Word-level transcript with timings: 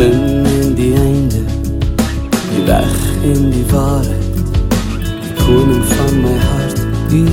begin 0.00 0.46
en 0.46 0.74
die 0.74 0.94
einde, 0.96 1.40
die 2.50 2.62
weg 2.64 2.92
en 3.22 3.50
die 3.52 3.64
waarheid, 3.68 4.38
die 5.24 5.34
koning 5.36 5.82
van 5.90 6.14
my 6.22 6.36
hart, 6.40 6.80
u 7.12 7.24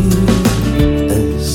is 1.14 1.54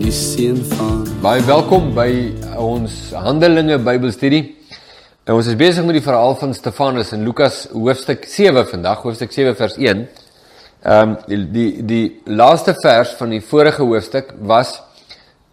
die 0.00 0.14
seun 0.16 0.62
van 0.72 1.04
Baie 1.20 1.44
welkom 1.44 1.92
by 1.96 2.08
ons 2.56 2.96
Handelinge 3.12 3.76
Bybelstudie. 3.84 4.44
En 5.26 5.34
ons 5.36 5.52
is 5.52 5.58
besig 5.58 5.84
met 5.84 5.98
die 5.98 6.04
verhaal 6.06 6.38
van 6.40 6.56
Stefanus 6.56 7.12
in 7.12 7.26
Lukas 7.26 7.66
hoofstuk 7.74 8.24
7 8.30 8.64
vandag, 8.70 9.04
hoofstuk 9.04 9.34
7 9.34 9.56
vers 9.60 9.76
1. 9.76 10.06
Ehm 10.86 11.16
um, 11.16 11.16
die, 11.28 11.44
die 11.52 11.70
die 11.84 12.04
laaste 12.32 12.78
vers 12.80 13.12
van 13.20 13.36
die 13.36 13.44
vorige 13.44 13.84
hoofstuk 13.84 14.32
was 14.40 14.78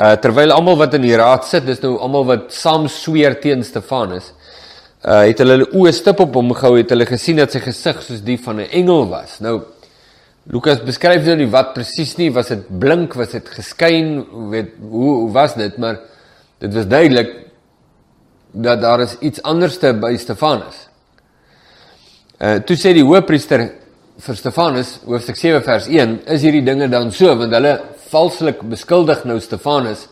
uh 0.02 0.16
terwyl 0.18 0.52
almal 0.52 0.78
wat 0.78 0.96
in 0.98 1.06
die 1.06 1.18
raad 1.18 1.46
sit, 1.46 1.66
dis 1.66 1.82
nou 1.84 1.98
almal 2.02 2.26
wat 2.26 2.50
saam 2.54 2.88
sweer 2.90 3.38
teen 3.42 3.64
Stefanus, 3.64 4.32
uh 5.06 5.22
het 5.28 5.44
hulle 5.44 5.60
hulle 5.60 5.70
oë 5.78 5.94
stip 5.94 6.24
op 6.24 6.36
hom 6.40 6.54
gehou, 6.58 6.78
het 6.80 6.90
hulle 6.96 7.06
gesien 7.06 7.38
dat 7.38 7.54
sy 7.54 7.62
gesig 7.62 8.02
soos 8.02 8.24
die 8.26 8.38
van 8.38 8.60
'n 8.60 8.70
engel 8.72 9.08
was. 9.10 9.40
Nou 9.40 9.62
Lukas 10.52 10.82
beskryf 10.84 11.24
nou 11.24 11.38
nie 11.40 11.52
wat 11.52 11.74
presies 11.74 12.18
nie, 12.18 12.32
was 12.36 12.50
dit 12.52 12.66
blink, 12.80 13.14
was 13.16 13.32
dit 13.32 13.48
geskyn, 13.48 14.26
weet 14.52 14.74
hoe 14.82 15.14
hoe 15.22 15.32
was 15.32 15.54
dit, 15.56 15.78
maar 15.78 16.00
dit 16.60 16.74
was 16.74 16.88
duidelik 16.88 17.30
dat 18.52 18.82
daar 18.82 19.02
is 19.02 19.16
iets 19.20 19.42
anderste 19.42 19.94
by 19.94 20.18
Stefanus. 20.18 20.88
Uh 22.42 22.60
toe 22.66 22.76
sê 22.76 22.94
die 22.94 23.06
hoofpriester 23.06 23.70
vir 24.20 24.36
Stefanus, 24.36 25.00
hoofstuk 25.06 25.38
7 25.40 25.64
vers 25.64 25.88
1, 25.88 26.20
is 26.36 26.42
hierdie 26.42 26.66
dinge 26.66 26.90
dan 26.90 27.12
so 27.12 27.32
want 27.38 27.54
hulle 27.54 27.74
valslik 28.14 28.62
beskuldig 28.70 29.26
nou 29.26 29.40
Stefanus 29.42 30.08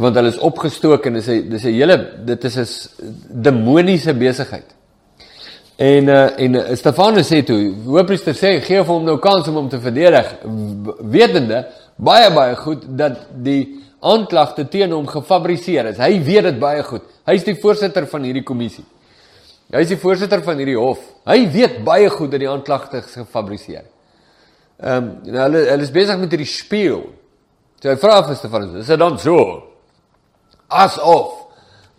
want 0.00 0.16
hulle 0.16 0.30
is 0.32 0.38
opgestook 0.38 1.06
en 1.06 1.18
dis 1.18 1.28
'n 1.28 1.48
dis 1.50 1.64
'n 1.64 1.74
hele 1.74 1.96
dit 2.24 2.44
is 2.44 2.56
'n 2.56 3.42
demoniese 3.42 4.14
besigheid. 4.14 4.68
En 5.76 6.08
uh, 6.08 6.38
en 6.38 6.54
uh, 6.54 6.74
Stefanus 6.76 7.28
sê 7.32 7.42
toe, 7.42 7.74
hoofpriester 7.86 8.34
sê 8.34 8.60
gee 8.60 8.82
vir 8.82 8.94
hom 8.94 9.04
nou 9.04 9.18
kans 9.18 9.48
om 9.48 9.54
hom 9.54 9.68
te 9.68 9.80
verdedig, 9.80 10.26
wetende 11.00 11.66
baie 11.96 12.30
baie 12.34 12.56
goed 12.56 12.84
dat 12.98 13.16
die 13.42 13.80
aanklagte 14.00 14.66
teen 14.68 14.92
hom 14.92 15.06
gefabriseer 15.06 15.86
is. 15.92 16.00
Hy 16.00 16.22
weet 16.24 16.42
dit 16.42 16.58
baie 16.60 16.82
goed. 16.82 17.02
Hy 17.26 17.34
is 17.34 17.44
die 17.44 17.56
voorsitter 17.56 18.06
van 18.06 18.22
hierdie 18.22 18.44
kommissie. 18.44 18.84
Hy 19.72 19.80
is 19.84 19.88
die 19.88 20.00
voorsitter 20.00 20.42
van 20.42 20.60
hierdie 20.60 20.78
hof. 20.78 21.00
Hy 21.24 21.44
weet 21.52 21.80
baie 21.84 22.08
goed 22.10 22.30
dat 22.30 22.40
die 22.40 22.50
aanklagte 22.50 23.02
gefabriseer. 23.06 23.84
Ehm 24.80 24.96
um, 24.96 25.10
nou 25.28 25.42
hulle 25.44 25.64
hulle 25.68 25.84
is 25.84 25.92
besig 25.92 26.18
met 26.18 26.32
hierdie 26.32 26.48
speel. 26.48 27.02
So 27.80 27.90
hy 27.90 27.96
vra 28.00 28.22
vir 28.26 28.36
Stefanus, 28.36 28.78
is 28.82 28.92
dit 28.92 29.00
dan 29.00 29.18
so? 29.20 29.44
Asof 30.68 31.40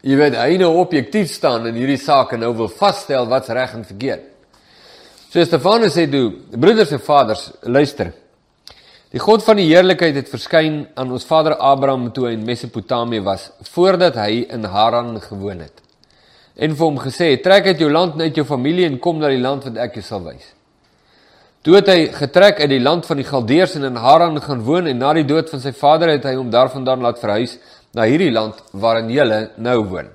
jy 0.01 0.17
weet 0.17 0.38
hy 0.39 0.57
nou 0.61 0.71
objektief 0.81 1.29
staan 1.29 1.67
in 1.69 1.77
hierdie 1.77 1.99
saak 2.01 2.33
en 2.33 2.41
nou 2.45 2.53
wil 2.57 2.71
vasstel 2.73 3.27
wat's 3.29 3.51
reg 3.53 3.75
en 3.77 3.85
verkeerd. 3.85 4.25
So 5.31 5.43
Stefanus 5.45 5.93
sê 5.95 6.07
toe, 6.11 6.31
broeders 6.57 6.91
en 6.91 7.03
vaders, 7.05 7.45
luister. 7.63 8.11
Die 9.11 9.19
God 9.19 9.43
van 9.45 9.59
die 9.59 9.67
heerlikheid 9.69 10.17
het 10.17 10.31
verskyn 10.31 10.81
aan 10.99 11.11
ons 11.11 11.27
vader 11.27 11.57
Abraham 11.59 12.09
toe 12.16 12.29
hy 12.29 12.33
in 12.38 12.47
Mesopotamië 12.47 13.21
was, 13.23 13.49
voordat 13.71 14.17
hy 14.19 14.45
in 14.49 14.66
Haran 14.71 15.17
gewoon 15.23 15.63
het. 15.63 15.83
En 16.55 16.75
vir 16.75 16.85
hom 16.85 16.99
gesê, 16.99 17.33
trek 17.43 17.69
uit 17.71 17.79
jou 17.79 17.91
land 17.91 18.17
en 18.17 18.25
uit 18.25 18.39
jou 18.39 18.45
familie 18.47 18.88
en 18.88 18.99
kom 19.03 19.21
na 19.21 19.29
die 19.31 19.39
land 19.39 19.67
wat 19.67 19.79
ek 19.85 19.99
jou 19.99 20.05
sal 20.07 20.25
wys. 20.25 20.49
Toe 21.61 21.75
het 21.77 21.89
hy 21.91 22.07
getrek 22.15 22.57
uit 22.57 22.71
die 22.71 22.81
land 22.81 23.05
van 23.05 23.19
die 23.21 23.25
Galdeërs 23.27 23.75
en 23.77 23.83
in 23.91 23.99
Haran 24.01 24.39
gaan 24.41 24.63
woon 24.65 24.87
en 24.89 24.97
na 24.97 25.11
die 25.13 25.27
dood 25.29 25.49
van 25.53 25.61
sy 25.61 25.69
vader 25.77 26.09
het 26.09 26.23
hy 26.25 26.33
hom 26.39 26.49
daarvandaan 26.49 27.03
laat 27.05 27.19
verhuis 27.21 27.59
na 27.93 28.07
hierdie 28.09 28.31
land 28.33 28.57
waarin 28.73 29.11
julle 29.13 29.38
nou 29.61 29.75
woon. 29.91 30.09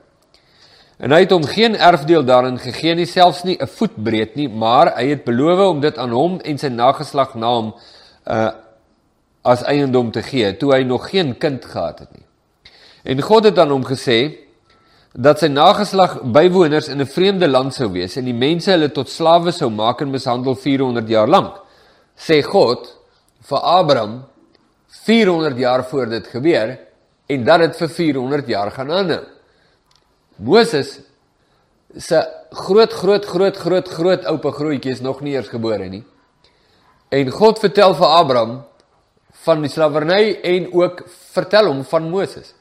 En 0.98 1.12
hy 1.14 1.20
het 1.22 1.30
hom 1.30 1.46
geen 1.46 1.76
erfdeel 1.78 2.24
daarin 2.26 2.58
gegee 2.58 2.96
nie, 2.98 3.06
selfs 3.06 3.44
nie 3.44 3.56
'n 3.60 3.66
voet 3.66 3.94
breed 3.94 4.34
nie, 4.34 4.48
maar 4.48 4.96
hy 4.96 5.06
het 5.10 5.24
beloof 5.24 5.70
om 5.70 5.80
dit 5.80 5.98
aan 5.98 6.10
hom 6.10 6.40
en 6.40 6.58
sy 6.58 6.68
nageslag 6.68 7.34
na 7.34 7.46
hom 7.46 7.74
uh 8.26 8.50
as 9.46 9.62
eiendom 9.62 10.10
te 10.10 10.22
gee 10.22 10.56
toe 10.58 10.72
hy 10.74 10.82
nog 10.82 11.10
geen 11.10 11.38
kind 11.38 11.64
gehad 11.64 11.98
het 11.98 12.10
nie. 12.12 12.26
En 13.04 13.22
God 13.22 13.44
het 13.44 13.58
aan 13.58 13.70
hom 13.70 13.84
gesê 13.84 14.45
dat 15.16 15.41
sy 15.41 15.49
nageslag 15.49 16.19
bywoners 16.32 16.88
in 16.88 17.00
'n 17.00 17.06
vreemde 17.06 17.49
land 17.49 17.75
sou 17.75 17.88
wees 17.93 18.16
en 18.16 18.25
die 18.25 18.37
mense 18.37 18.71
hulle 18.71 18.93
tot 18.93 19.09
slawe 19.09 19.53
sou 19.53 19.71
maak 19.71 20.00
en 20.00 20.10
mishandel 20.10 20.54
400 20.54 21.09
jaar 21.09 21.28
lank. 21.28 21.54
Sê 22.16 22.43
God 22.43 22.97
vir 23.41 23.59
Abraham 23.59 24.25
400 24.88 25.59
jaar 25.59 25.84
voor 25.84 26.06
dit 26.06 26.27
gebeur 26.27 26.78
en 27.27 27.44
dat 27.44 27.60
dit 27.60 27.77
vir 27.77 27.88
400 27.88 28.47
jaar 28.47 28.71
gaan 28.71 28.91
aanhou. 28.91 29.25
Moses 30.37 31.00
se 31.97 32.21
groot 32.50 32.93
groot 32.93 33.25
groot 33.25 33.56
groot 33.56 33.88
groot 33.88 34.25
oupa 34.25 34.50
grootjie 34.50 34.93
is 34.93 35.00
nog 35.00 35.21
nie 35.21 35.33
eers 35.33 35.48
gebore 35.48 35.88
nie. 35.88 36.04
En 37.09 37.31
God 37.31 37.59
vertel 37.59 37.94
vir 37.94 38.06
Abraham 38.06 38.65
van 39.47 39.62
die 39.62 39.71
slawerny 39.71 40.41
en 40.43 40.72
ook 40.72 41.04
vertel 41.33 41.66
hom 41.66 41.84
van 41.84 42.10
Moses. 42.10 42.55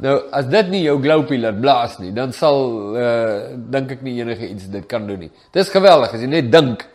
Nou 0.00 0.16
as 0.32 0.48
dit 0.48 0.70
nie 0.72 0.82
jou 0.86 0.96
gloupie 1.02 1.38
laat 1.40 1.60
blaas 1.60 1.98
nie, 2.00 2.12
dan 2.16 2.32
sal 2.32 2.60
uh 2.96 3.58
dink 3.72 3.92
ek 3.98 4.02
nie 4.06 4.16
enige 4.20 4.48
iets 4.48 4.70
dit 4.72 4.86
kan 4.88 5.06
doen 5.08 5.26
nie. 5.26 5.30
Dis 5.52 5.72
geweldig 5.72 6.14
as 6.16 6.24
jy 6.24 6.30
net 6.30 6.50
dink. 6.52 6.86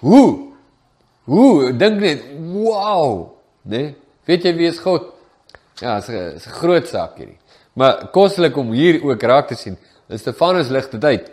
Hoe? 0.00 0.52
Hoe? 1.26 1.72
Dink 1.76 2.00
net, 2.00 2.24
wow, 2.52 3.32
né? 3.64 3.76
Nee? 3.76 3.94
Weet 4.26 4.46
jy 4.46 4.54
wie 4.56 4.70
is 4.70 4.80
God? 4.82 5.12
Ja, 5.80 6.00
dit 6.00 6.08
is 6.08 6.46
'n 6.46 6.56
groot 6.62 6.88
saak 6.88 7.18
hierdie. 7.18 7.38
Maar 7.74 8.08
koslik 8.10 8.56
om 8.56 8.72
hier 8.72 9.04
ook 9.04 9.22
raak 9.22 9.48
te 9.48 9.54
sien. 9.54 9.76
Stefanus 10.08 10.68
lig 10.68 10.88
dit 10.90 11.04
uit. 11.04 11.30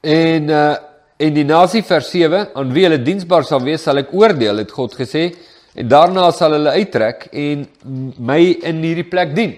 En 0.00 0.48
uh 0.48 0.76
en 1.16 1.34
die 1.34 1.44
nasie 1.44 1.82
vers 1.82 2.10
7 2.10 2.48
aan 2.54 2.72
wie 2.74 2.82
hulle 2.82 2.98
diensbaar 3.02 3.44
sal 3.44 3.62
wees, 3.62 3.82
sal 3.82 3.96
ek 3.98 4.10
oordeel, 4.12 4.58
het 4.58 4.72
God 4.74 4.96
gesê, 4.98 5.28
en 5.74 5.88
daarna 5.88 6.30
sal 6.32 6.54
hulle 6.56 6.76
uittrek 6.78 7.28
en 7.32 7.66
my 8.18 8.40
in 8.62 8.82
hierdie 8.84 9.08
plek 9.10 9.34
dien. 9.36 9.56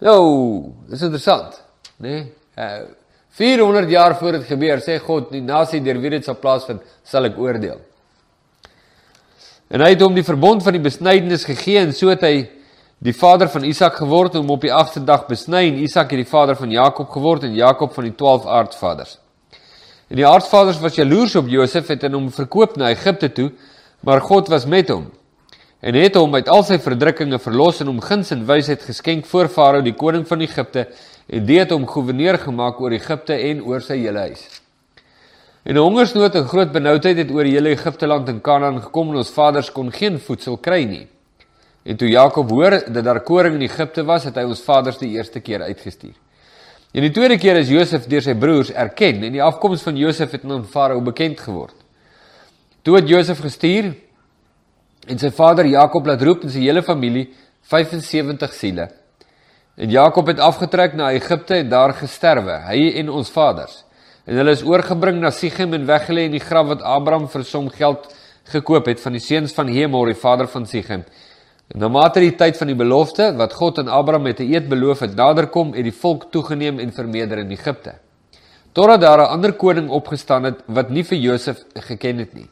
Nou, 0.00 0.72
dis 0.88 1.02
interessant, 1.02 1.60
né? 2.00 2.08
Nee? 2.08 2.24
Uh 2.56 2.96
400 3.40 3.88
jaar 3.88 4.16
voor 4.18 4.32
dit 4.32 4.44
gebeur, 4.44 4.80
sê 4.82 4.98
God, 5.00 5.30
die 5.32 5.40
nasie 5.40 5.78
deur 5.80 6.00
wie 6.02 6.10
dit 6.10 6.26
sal 6.26 6.36
plaasvind, 6.36 6.82
sal 7.06 7.28
ek 7.28 7.38
oordeel. 7.40 7.78
En 9.70 9.84
hy 9.84 9.92
het 9.94 10.02
hom 10.02 10.16
die 10.18 10.26
verbond 10.26 10.64
van 10.66 10.74
die 10.74 10.82
besnydenis 10.82 11.46
gegee 11.46 11.78
en 11.78 11.94
so 11.94 12.10
het 12.10 12.24
hy 12.26 12.34
die 13.00 13.14
vader 13.16 13.48
van 13.48 13.64
Isak 13.64 14.00
geword 14.02 14.34
en 14.34 14.42
hom 14.42 14.56
op 14.56 14.66
die 14.66 14.72
8de 14.74 15.04
dag 15.06 15.28
besny 15.30 15.62
en 15.70 15.78
Isak 15.80 16.10
het 16.10 16.24
die 16.24 16.28
vader 16.28 16.58
van 16.58 16.74
Jakob 16.74 17.08
geword 17.14 17.46
en 17.46 17.54
Jakob 17.56 17.94
van 17.94 18.10
die 18.10 18.16
12 18.18 18.48
aardsvaders. 18.50 19.16
En 20.10 20.18
die 20.18 20.26
aardsvaders 20.26 20.82
was 20.82 20.98
jaloers 20.98 21.38
op 21.38 21.48
Josef 21.48 21.88
het 21.94 22.02
hom 22.10 22.28
verkoop 22.34 22.74
na 22.76 22.90
Egipte 22.90 23.30
toe, 23.32 23.52
maar 24.00 24.20
God 24.20 24.48
was 24.48 24.66
met 24.66 24.88
hom 24.88 25.10
en 25.80 25.96
het 25.96 26.14
hom 26.14 26.34
uit 26.34 26.48
al 26.48 26.62
sy 26.68 26.76
verdrukkinge 26.80 27.38
verlos 27.40 27.80
en 27.80 27.88
hom 27.88 28.00
guns 28.04 28.32
en 28.34 28.46
wysheid 28.48 28.82
geskenk 28.84 29.28
voor 29.28 29.48
Farao 29.48 29.84
die 29.84 29.96
koning 29.96 30.26
van 30.28 30.44
Egipte 30.44 30.86
en 31.30 31.46
dit 31.46 31.60
het 31.62 31.72
hom 31.72 31.86
goewerneur 31.88 32.38
gemaak 32.42 32.80
oor 32.80 32.92
Egipte 32.92 33.36
en 33.36 33.62
oor 33.64 33.80
sy 33.84 34.00
hele 34.02 34.26
huis. 34.28 34.42
En 35.64 35.76
'n 35.76 35.80
hongersnood 35.80 36.34
en 36.34 36.48
groot 36.48 36.72
benoudheid 36.72 37.16
het 37.16 37.30
oor 37.30 37.44
die 37.44 37.52
hele 37.52 37.70
Egipte 37.70 38.06
land 38.06 38.28
en 38.28 38.40
Kanaan 38.40 38.82
gekom 38.82 39.10
en 39.10 39.16
ons 39.16 39.30
vaders 39.30 39.72
kon 39.72 39.92
geen 39.92 40.18
voedsel 40.18 40.56
kry 40.56 40.84
nie. 40.84 41.06
En 41.82 41.96
toe 41.96 42.08
Jakob 42.08 42.50
hoor 42.50 42.70
dat 42.92 43.04
daar 43.04 43.20
koring 43.20 43.54
in 43.54 43.62
Egipte 43.62 44.04
was, 44.04 44.24
het 44.24 44.36
hy 44.36 44.44
ons 44.44 44.62
vaders 44.62 44.98
die 44.98 45.10
eerste 45.16 45.40
keer 45.40 45.62
uitgestuur. 45.62 46.14
En 46.92 47.02
die 47.02 47.10
tweede 47.10 47.38
keer 47.38 47.56
is 47.56 47.68
Josef 47.68 48.06
deur 48.06 48.22
sy 48.22 48.34
broers 48.34 48.72
erken 48.72 49.22
en 49.22 49.32
die 49.32 49.42
afkoms 49.42 49.82
van 49.82 49.96
Josef 49.96 50.30
het 50.30 50.44
aan 50.44 50.64
Farao 50.64 51.00
bekend 51.00 51.40
geword. 51.40 51.79
Toe 52.82 52.96
het 52.96 53.08
Josef 53.08 53.42
gestuur 53.44 53.90
en 55.10 55.18
sy 55.20 55.28
vader 55.36 55.66
Jakob 55.68 56.06
laat 56.08 56.22
roep 56.24 56.46
en 56.46 56.52
sy 56.52 56.62
hele 56.64 56.82
familie 56.82 57.26
75 57.68 58.54
siele. 58.56 58.86
En 59.76 59.90
Jakob 59.92 60.28
het 60.32 60.40
afgetrek 60.40 60.94
na 60.96 61.10
Egipte 61.12 61.58
en 61.60 61.68
daar 61.68 61.92
gesterwe, 61.96 62.56
hy 62.66 62.90
en 63.00 63.10
ons 63.20 63.32
vaders. 63.32 63.82
En 64.24 64.36
hulle 64.40 64.52
is 64.56 64.64
oorgebring 64.64 65.20
na 65.20 65.32
Sichem 65.32 65.74
en 65.76 65.86
weggelê 65.88 66.24
in 66.28 66.36
die 66.36 66.42
graf 66.42 66.70
wat 66.70 66.84
Abraham 66.84 67.26
vir 67.32 67.44
som 67.48 67.68
geld 67.72 68.06
gekoop 68.52 68.88
het 68.88 69.00
van 69.00 69.16
die 69.16 69.22
seuns 69.24 69.52
van 69.56 69.68
Hemor, 69.68 70.08
die 70.08 70.20
vader 70.20 70.48
van 70.48 70.64
Sichem. 70.68 71.04
Na 71.76 71.88
mate 71.88 72.22
die 72.24 72.32
tyd 72.36 72.56
van 72.58 72.72
die 72.72 72.76
belofte 72.78 73.28
wat 73.38 73.52
God 73.54 73.78
aan 73.78 73.92
Abraham 73.92 74.24
met 74.28 74.40
'n 74.40 74.52
eed 74.52 74.68
beloof 74.68 75.00
het 75.00 75.14
naderkom, 75.14 75.74
het 75.74 75.84
die 75.84 75.98
volk 76.00 76.30
toegeneem 76.32 76.78
en 76.78 76.92
vermeerder 76.92 77.38
in 77.38 77.50
Egipte. 77.50 77.94
Totdat 78.72 79.00
daar 79.00 79.18
'n 79.18 79.32
ander 79.36 79.52
koning 79.52 79.90
opgestaan 79.90 80.44
het 80.44 80.62
wat 80.66 80.90
nie 80.90 81.04
vir 81.04 81.18
Josef 81.18 81.64
geken 81.74 82.18
het 82.18 82.34
nie. 82.34 82.48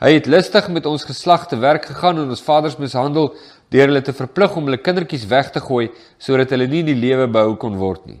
Hy 0.00 0.14
het 0.14 0.28
lustig 0.32 0.70
met 0.72 0.86
ons 0.88 1.02
geslag 1.04 1.42
te 1.48 1.58
werk 1.60 1.84
gegaan 1.84 2.22
en 2.22 2.30
ons 2.32 2.40
vaders 2.40 2.78
mishandel 2.80 3.34
deur 3.68 3.90
hulle 3.90 4.00
te 4.00 4.14
verplig 4.16 4.54
om 4.56 4.64
hulle 4.64 4.80
kindertjies 4.80 5.26
weg 5.28 5.50
te 5.52 5.60
gooi 5.60 5.90
sodat 6.16 6.54
hulle 6.54 6.70
nie 6.72 6.80
in 6.80 6.88
die 6.88 6.96
lewe 6.96 7.26
behou 7.28 7.52
kon 7.60 7.76
word 7.76 8.06
nie. 8.08 8.16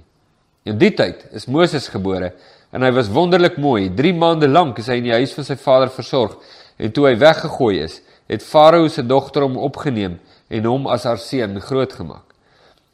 In 0.68 0.76
die 0.76 0.90
tyd 0.92 1.22
is 1.32 1.48
Moses 1.48 1.88
gebore 1.88 2.34
en 2.76 2.84
hy 2.84 2.90
was 2.92 3.08
wonderlik 3.08 3.56
mooi. 3.56 3.88
3 3.96 4.12
maande 4.12 4.50
lank 4.50 4.82
is 4.82 4.90
hy 4.92 4.98
in 5.00 5.08
die 5.08 5.16
huis 5.16 5.32
van 5.32 5.48
sy 5.48 5.56
vader 5.56 5.88
versorg 5.94 6.36
en 6.76 6.92
toe 6.92 7.08
hy 7.08 7.14
weggegooi 7.20 7.80
is, 7.86 7.96
het 8.28 8.44
Farao 8.44 8.84
se 8.92 9.00
dogter 9.00 9.48
hom 9.48 9.56
opgeneem 9.56 10.20
en 10.52 10.68
hom 10.68 10.84
as 10.92 11.08
haar 11.08 11.18
seun 11.18 11.56
grootgemaak. 11.64 12.26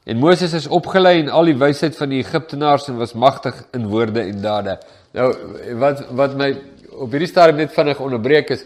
En 0.06 0.22
Moses 0.22 0.54
is 0.54 0.70
opgelei 0.70 1.16
in 1.24 1.34
al 1.34 1.50
die 1.50 1.58
wysheid 1.58 1.98
van 1.98 2.14
die 2.14 2.22
Egiptenaars 2.22 2.86
en 2.86 3.02
was 3.02 3.18
magtig 3.18 3.58
in 3.74 3.90
woorde 3.90 4.22
en 4.22 4.40
dade. 4.46 4.78
Nou 5.18 5.32
wat 5.82 6.06
wat 6.14 6.38
my 6.38 6.52
op 6.96 7.12
hierdie 7.12 7.28
stadium 7.28 7.58
net 7.60 7.74
vinnig 7.74 7.98
onderbreek 8.00 8.54
is 8.54 8.62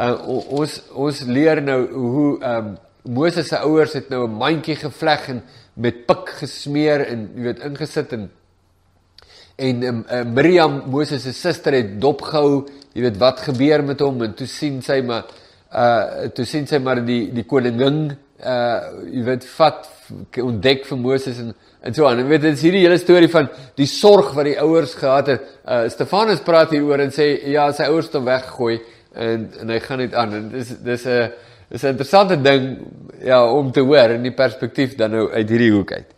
uh, 0.00 0.14
ons 0.28 0.78
ons 0.92 1.20
leer 1.28 1.62
nou 1.62 1.80
hoe 1.92 2.32
ehm 2.40 2.66
um, 2.72 2.74
Moses 3.04 3.50
se 3.50 3.58
ouers 3.60 3.92
het 3.92 4.08
nou 4.08 4.22
'n 4.26 4.38
mandjie 4.40 4.76
gevleg 4.76 5.28
en 5.28 5.42
met 5.74 6.06
pik 6.06 6.30
gesmeer 6.40 7.04
en 7.06 7.28
jy 7.36 7.42
weet 7.42 7.58
ingesit 7.66 8.12
en 8.12 8.30
en 9.56 9.82
um, 9.82 10.04
uh, 10.10 10.24
Miriam 10.24 10.82
Moses 10.90 11.22
se 11.22 11.32
suster 11.32 11.72
het 11.72 12.00
dopgehou 12.00 12.64
jy 12.94 13.02
weet 13.02 13.18
wat 13.18 13.40
gebeur 13.40 13.84
met 13.84 14.00
hom 14.00 14.22
en 14.22 14.34
toe 14.34 14.46
sien 14.46 14.80
sy 14.82 15.02
maar 15.02 15.24
uh 15.74 16.30
toe 16.34 16.44
sien 16.44 16.66
sy 16.66 16.78
maar 16.78 17.04
die 17.04 17.30
die 17.34 17.44
koningin 17.44 18.16
uh 18.40 18.80
jy 19.04 19.22
weet 19.24 19.44
vat 19.44 19.90
ontdek 20.40 20.86
vir 20.86 20.98
Moses 20.98 21.38
en 21.38 21.54
en 21.84 21.92
so 21.92 22.06
aan. 22.08 22.22
Jy 22.22 22.28
weet 22.30 22.44
dit 22.46 22.56
is 22.56 22.62
hierdie 22.64 22.82
hele 22.86 22.96
storie 23.00 23.28
van 23.28 23.50
die 23.76 23.86
sorg 23.88 24.30
wat 24.36 24.46
die 24.48 24.56
ouers 24.62 24.94
gehad 24.96 25.28
het. 25.34 25.48
Uh 25.68 25.82
Stefanus 25.92 26.40
praat 26.44 26.72
hieroor 26.72 27.02
en 27.04 27.12
sê 27.12 27.26
ja, 27.52 27.66
sy 27.76 27.90
ouers 27.90 28.08
het 28.08 28.16
hom 28.16 28.28
weggegooi 28.28 28.78
en 29.14 29.50
en 29.60 29.68
hy 29.68 29.80
gaan 29.80 29.98
net 29.98 30.14
aan. 30.14 30.34
En 30.34 30.48
dis 30.52 30.68
dis 30.82 31.06
'n 31.06 31.30
dis 31.70 31.82
'n 31.82 31.86
interessante 31.94 32.36
ding 32.42 32.78
ja 33.22 33.44
om 33.52 33.72
te 33.72 33.80
hoor 33.80 34.10
in 34.10 34.22
die 34.22 34.34
perspektief 34.34 34.94
dan 34.96 35.10
nou 35.10 35.32
uit 35.32 35.48
hierdie 35.48 35.72
hoek 35.72 35.92
uit. 35.92 36.10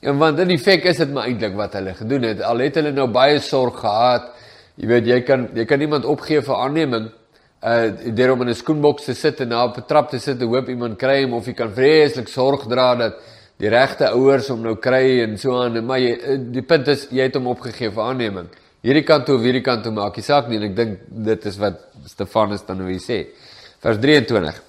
En 0.00 0.18
want 0.18 0.38
in 0.38 0.58
feite 0.58 0.88
is 0.88 0.96
dit 0.96 1.12
maar 1.12 1.26
eintlik 1.26 1.54
wat 1.54 1.72
hulle 1.72 1.94
gedoen 1.94 2.22
het. 2.22 2.40
Al 2.42 2.58
het 2.58 2.74
hulle 2.74 2.92
nou 2.92 3.08
baie 3.08 3.38
sorg 3.38 3.80
gehad. 3.80 4.30
Jy 4.74 4.86
weet 4.86 5.06
jy 5.06 5.20
kan 5.20 5.48
jy 5.54 5.64
kan 5.64 5.78
niemand 5.78 6.04
opgee 6.04 6.42
vir 6.42 6.56
aanneming 6.56 7.10
uh 7.62 8.14
deur 8.14 8.32
om 8.32 8.40
in 8.42 8.48
'n 8.48 8.54
skoenboks 8.54 9.04
te 9.04 9.14
sit 9.14 9.40
en 9.40 9.48
na 9.48 9.64
op 9.64 9.76
'n 9.76 9.84
trap 9.86 10.10
te 10.10 10.18
sit 10.18 10.40
en 10.40 10.48
hoop 10.48 10.68
iemand 10.68 10.98
kry 10.98 11.22
hom 11.22 11.34
of 11.34 11.46
jy 11.46 11.52
kan 11.52 11.70
vreeslik 11.70 12.28
sorg 12.28 12.66
dra 12.66 12.94
dat 12.94 13.14
die 13.56 13.68
regte 13.68 14.08
ouers 14.10 14.48
hom 14.48 14.62
nou 14.62 14.74
kry 14.76 15.22
en 15.22 15.38
so 15.38 15.54
aan 15.62 15.84
maar 15.86 15.98
jy 15.98 16.18
uh, 16.18 16.38
die 16.52 16.62
punt 16.62 16.88
is 16.88 17.06
jy 17.10 17.22
het 17.22 17.34
hom 17.34 17.46
opgegee 17.46 17.90
vir 17.90 18.02
aanneming 18.02 18.48
hierdie 18.82 19.04
kant 19.06 19.26
toe 19.26 19.38
of 19.38 19.46
hierdie 19.46 19.64
kant 19.64 19.84
toe 19.84 19.92
maak 19.94 20.16
jy 20.18 20.26
saak 20.26 20.48
nie 20.50 20.60
en 20.60 20.68
ek 20.70 20.76
dink 20.76 21.00
dit 21.30 21.48
is 21.50 21.58
wat 21.62 21.80
Stefanus 22.10 22.66
dan 22.68 22.84
wil 22.86 23.00
sê 23.02 23.24
vers 23.82 24.00
23 24.02 24.62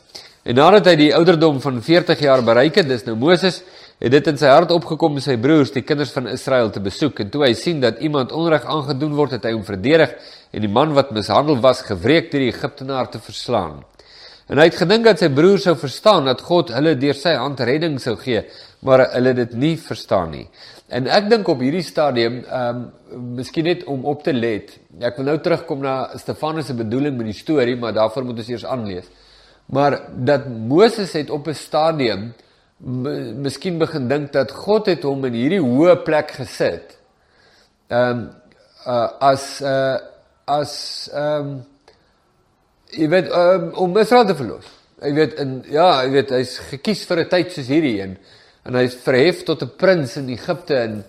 en 0.43 0.59
nadat 0.59 0.91
hy 0.91 0.95
die 0.99 1.13
ouderdom 1.15 1.61
van 1.63 1.81
40 1.81 2.25
jaar 2.27 2.43
bereik 2.45 2.81
het 2.81 2.89
dis 2.89 3.05
nou 3.07 3.15
Moses 3.15 3.63
het 4.03 4.11
dit 4.11 4.27
in 4.27 4.37
sy 4.39 4.49
hart 4.51 4.71
opgekom 4.75 5.15
om 5.15 5.23
sy 5.23 5.37
broers 5.39 5.71
die 5.71 5.85
kinders 5.87 6.11
van 6.15 6.27
Israel 6.27 6.71
te 6.73 6.81
besoek 6.83 7.21
en 7.23 7.29
toe 7.31 7.45
hy 7.45 7.53
sien 7.57 7.79
dat 7.83 8.01
iemand 8.03 8.33
onreg 8.35 8.65
aangedoen 8.67 9.13
word 9.15 9.37
het 9.37 9.45
hy 9.47 9.53
hom 9.55 9.63
verdedig 9.67 10.15
en 10.53 10.61
die 10.61 10.71
man 10.71 10.93
wat 10.97 11.13
mishandel 11.15 11.61
was 11.63 11.85
gewreek 11.87 12.31
deur 12.31 12.43
die 12.45 12.51
Egiptenaar 12.51 13.09
te 13.09 13.21
verslaan. 13.23 13.81
En 14.51 14.59
hy 14.59 14.67
het 14.67 14.77
gedink 14.77 15.07
dat 15.07 15.21
sy 15.23 15.29
broer 15.33 15.61
sou 15.61 15.73
verstaan 15.79 16.27
dat 16.27 16.43
God 16.43 16.73
hulle 16.75 16.97
deur 16.99 17.15
sy 17.17 17.33
hand 17.39 17.61
redding 17.63 17.95
sou 18.01 18.17
gee, 18.19 18.43
maar 18.83 19.07
hulle 19.13 19.33
dit 19.37 19.53
nie 19.55 19.75
verstaan 19.79 20.33
nie. 20.35 20.45
En 20.93 21.07
ek 21.09 21.29
dink 21.31 21.47
op 21.49 21.61
hierdie 21.63 21.85
stadium, 21.85 22.43
ehm 22.45 22.83
um, 23.13 23.31
miskien 23.37 23.65
net 23.69 23.83
om 23.89 24.05
op 24.09 24.23
te 24.25 24.33
let. 24.33 24.71
Ek 25.01 25.17
wil 25.19 25.27
nou 25.31 25.37
terugkom 25.41 25.81
na 25.85 25.95
Stefanus 26.17 26.69
se 26.69 26.73
bedoeling 26.77 27.17
met 27.17 27.29
die 27.29 27.37
storie, 27.37 27.75
maar 27.77 27.93
daarvoor 27.93 28.25
moet 28.25 28.41
ons 28.41 28.49
eers 28.49 28.65
aanlees. 28.65 29.09
Maar 29.73 29.99
dat 30.29 30.47
Moses 30.49 31.13
het 31.13 31.29
op 31.29 31.47
'n 31.47 31.57
stadium 31.57 32.33
miskien 32.83 33.77
begin 33.77 34.07
dink 34.07 34.33
dat 34.33 34.51
God 34.51 34.85
het 34.91 35.03
hom 35.03 35.25
in 35.25 35.33
hierdie 35.33 35.61
hoë 35.61 35.95
plek 36.03 36.31
gesit. 36.31 36.97
Ehm 37.87 38.09
um, 38.09 38.29
uh, 38.87 39.09
as 39.19 39.61
uh, 39.61 39.97
as 40.45 40.73
ehm 41.13 41.47
um, 41.47 41.65
jy 42.91 43.07
weet 43.09 43.29
um, 43.31 43.71
om 43.73 43.97
Israel 43.97 44.25
te 44.25 44.35
verlos. 44.35 44.65
Jy 45.01 45.13
weet 45.13 45.33
in 45.39 45.63
ja, 45.71 46.03
jy 46.03 46.11
weet 46.11 46.29
hy's 46.29 46.57
gekies 46.69 47.05
vir 47.05 47.23
'n 47.23 47.29
tyd 47.29 47.51
soos 47.51 47.67
hierdie 47.67 48.01
en 48.01 48.17
en 48.63 48.77
hy's 48.79 48.95
verhef 49.03 49.43
tot 49.47 49.63
'n 49.63 49.75
prins 49.77 50.15
in 50.17 50.29
Egipte 50.29 50.75
en 50.75 51.03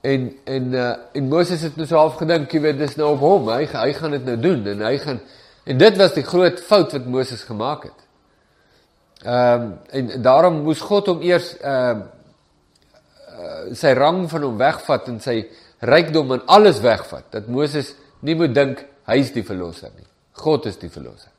en 0.00 0.32
en 0.44 0.72
uh, 0.72 0.96
en 1.12 1.28
Moses 1.28 1.60
het 1.60 1.76
nou 1.76 1.86
so 1.86 1.96
half 1.96 2.16
gedink, 2.16 2.52
jy 2.52 2.60
weet 2.60 2.78
dis 2.78 2.96
nou 2.96 3.12
op 3.14 3.20
hom. 3.20 3.48
Hy 3.52 3.66
hy 3.66 3.92
gaan 3.92 4.10
dit 4.16 4.24
nou 4.24 4.36
doen 4.40 4.66
en 4.66 4.84
hy 4.86 4.96
gaan 4.98 5.20
en 5.64 5.78
dit 5.78 5.96
was 5.96 6.14
die 6.16 6.24
groot 6.24 6.60
fout 6.60 6.92
wat 6.92 7.06
Moses 7.06 7.42
gemaak 7.44 7.84
het. 7.90 8.06
Ehm 9.24 9.62
um, 9.62 9.74
en 9.90 10.22
daarom 10.22 10.62
moes 10.64 10.80
God 10.80 11.06
hom 11.12 11.20
eers 11.22 11.56
ehm 11.60 12.00
uh, 12.00 13.74
sy 13.76 13.92
rang 13.96 14.24
van 14.30 14.42
hom 14.42 14.56
wegvat 14.58 15.08
en 15.08 15.20
sy 15.20 15.42
rykdom 15.80 16.32
en 16.32 16.46
alles 16.46 16.80
wegvat. 16.80 17.28
Dat 17.30 17.48
Moses 17.48 17.94
nie 18.20 18.34
moet 18.34 18.54
dink 18.54 18.84
hy 19.08 19.18
is 19.20 19.32
die 19.32 19.44
verlosser 19.44 19.90
nie. 19.96 20.08
God 20.32 20.66
is 20.66 20.76
die 20.80 20.90
verlosser. 20.90 21.32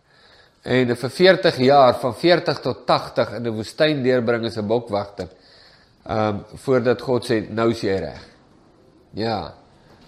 En 0.61 0.95
vir 0.95 1.09
40 1.09 1.57
jaar 1.57 1.95
van 1.99 2.13
40 2.15 2.59
tot 2.61 2.85
80 2.85 3.31
in 3.37 3.47
'n 3.47 3.55
woestyn 3.55 4.03
deurbring 4.03 4.45
as 4.45 4.57
'n 4.57 4.67
bokwagter. 4.67 5.27
Ehm 6.05 6.27
um, 6.27 6.45
voordat 6.55 7.01
God 7.01 7.25
sê 7.25 7.49
nou 7.49 7.69
is 7.71 7.81
jy 7.81 7.97
reg. 7.97 8.21
Ja. 9.13 9.53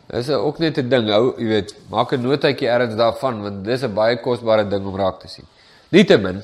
Dis 0.08 0.30
ook 0.30 0.60
net 0.60 0.78
'n 0.78 0.90
ding, 0.90 1.10
hou, 1.10 1.34
jy 1.38 1.46
weet, 1.46 1.76
maak 1.90 2.14
'n 2.14 2.22
notaatjie 2.22 2.68
ergens 2.68 2.96
daarvan 2.96 3.42
want 3.42 3.66
dis 3.66 3.84
'n 3.84 3.94
baie 3.94 4.18
kosbare 4.18 4.68
ding 4.68 4.86
om 4.86 4.96
raak 4.96 5.20
te 5.20 5.28
sien. 5.28 5.46
Nietemin. 5.90 6.44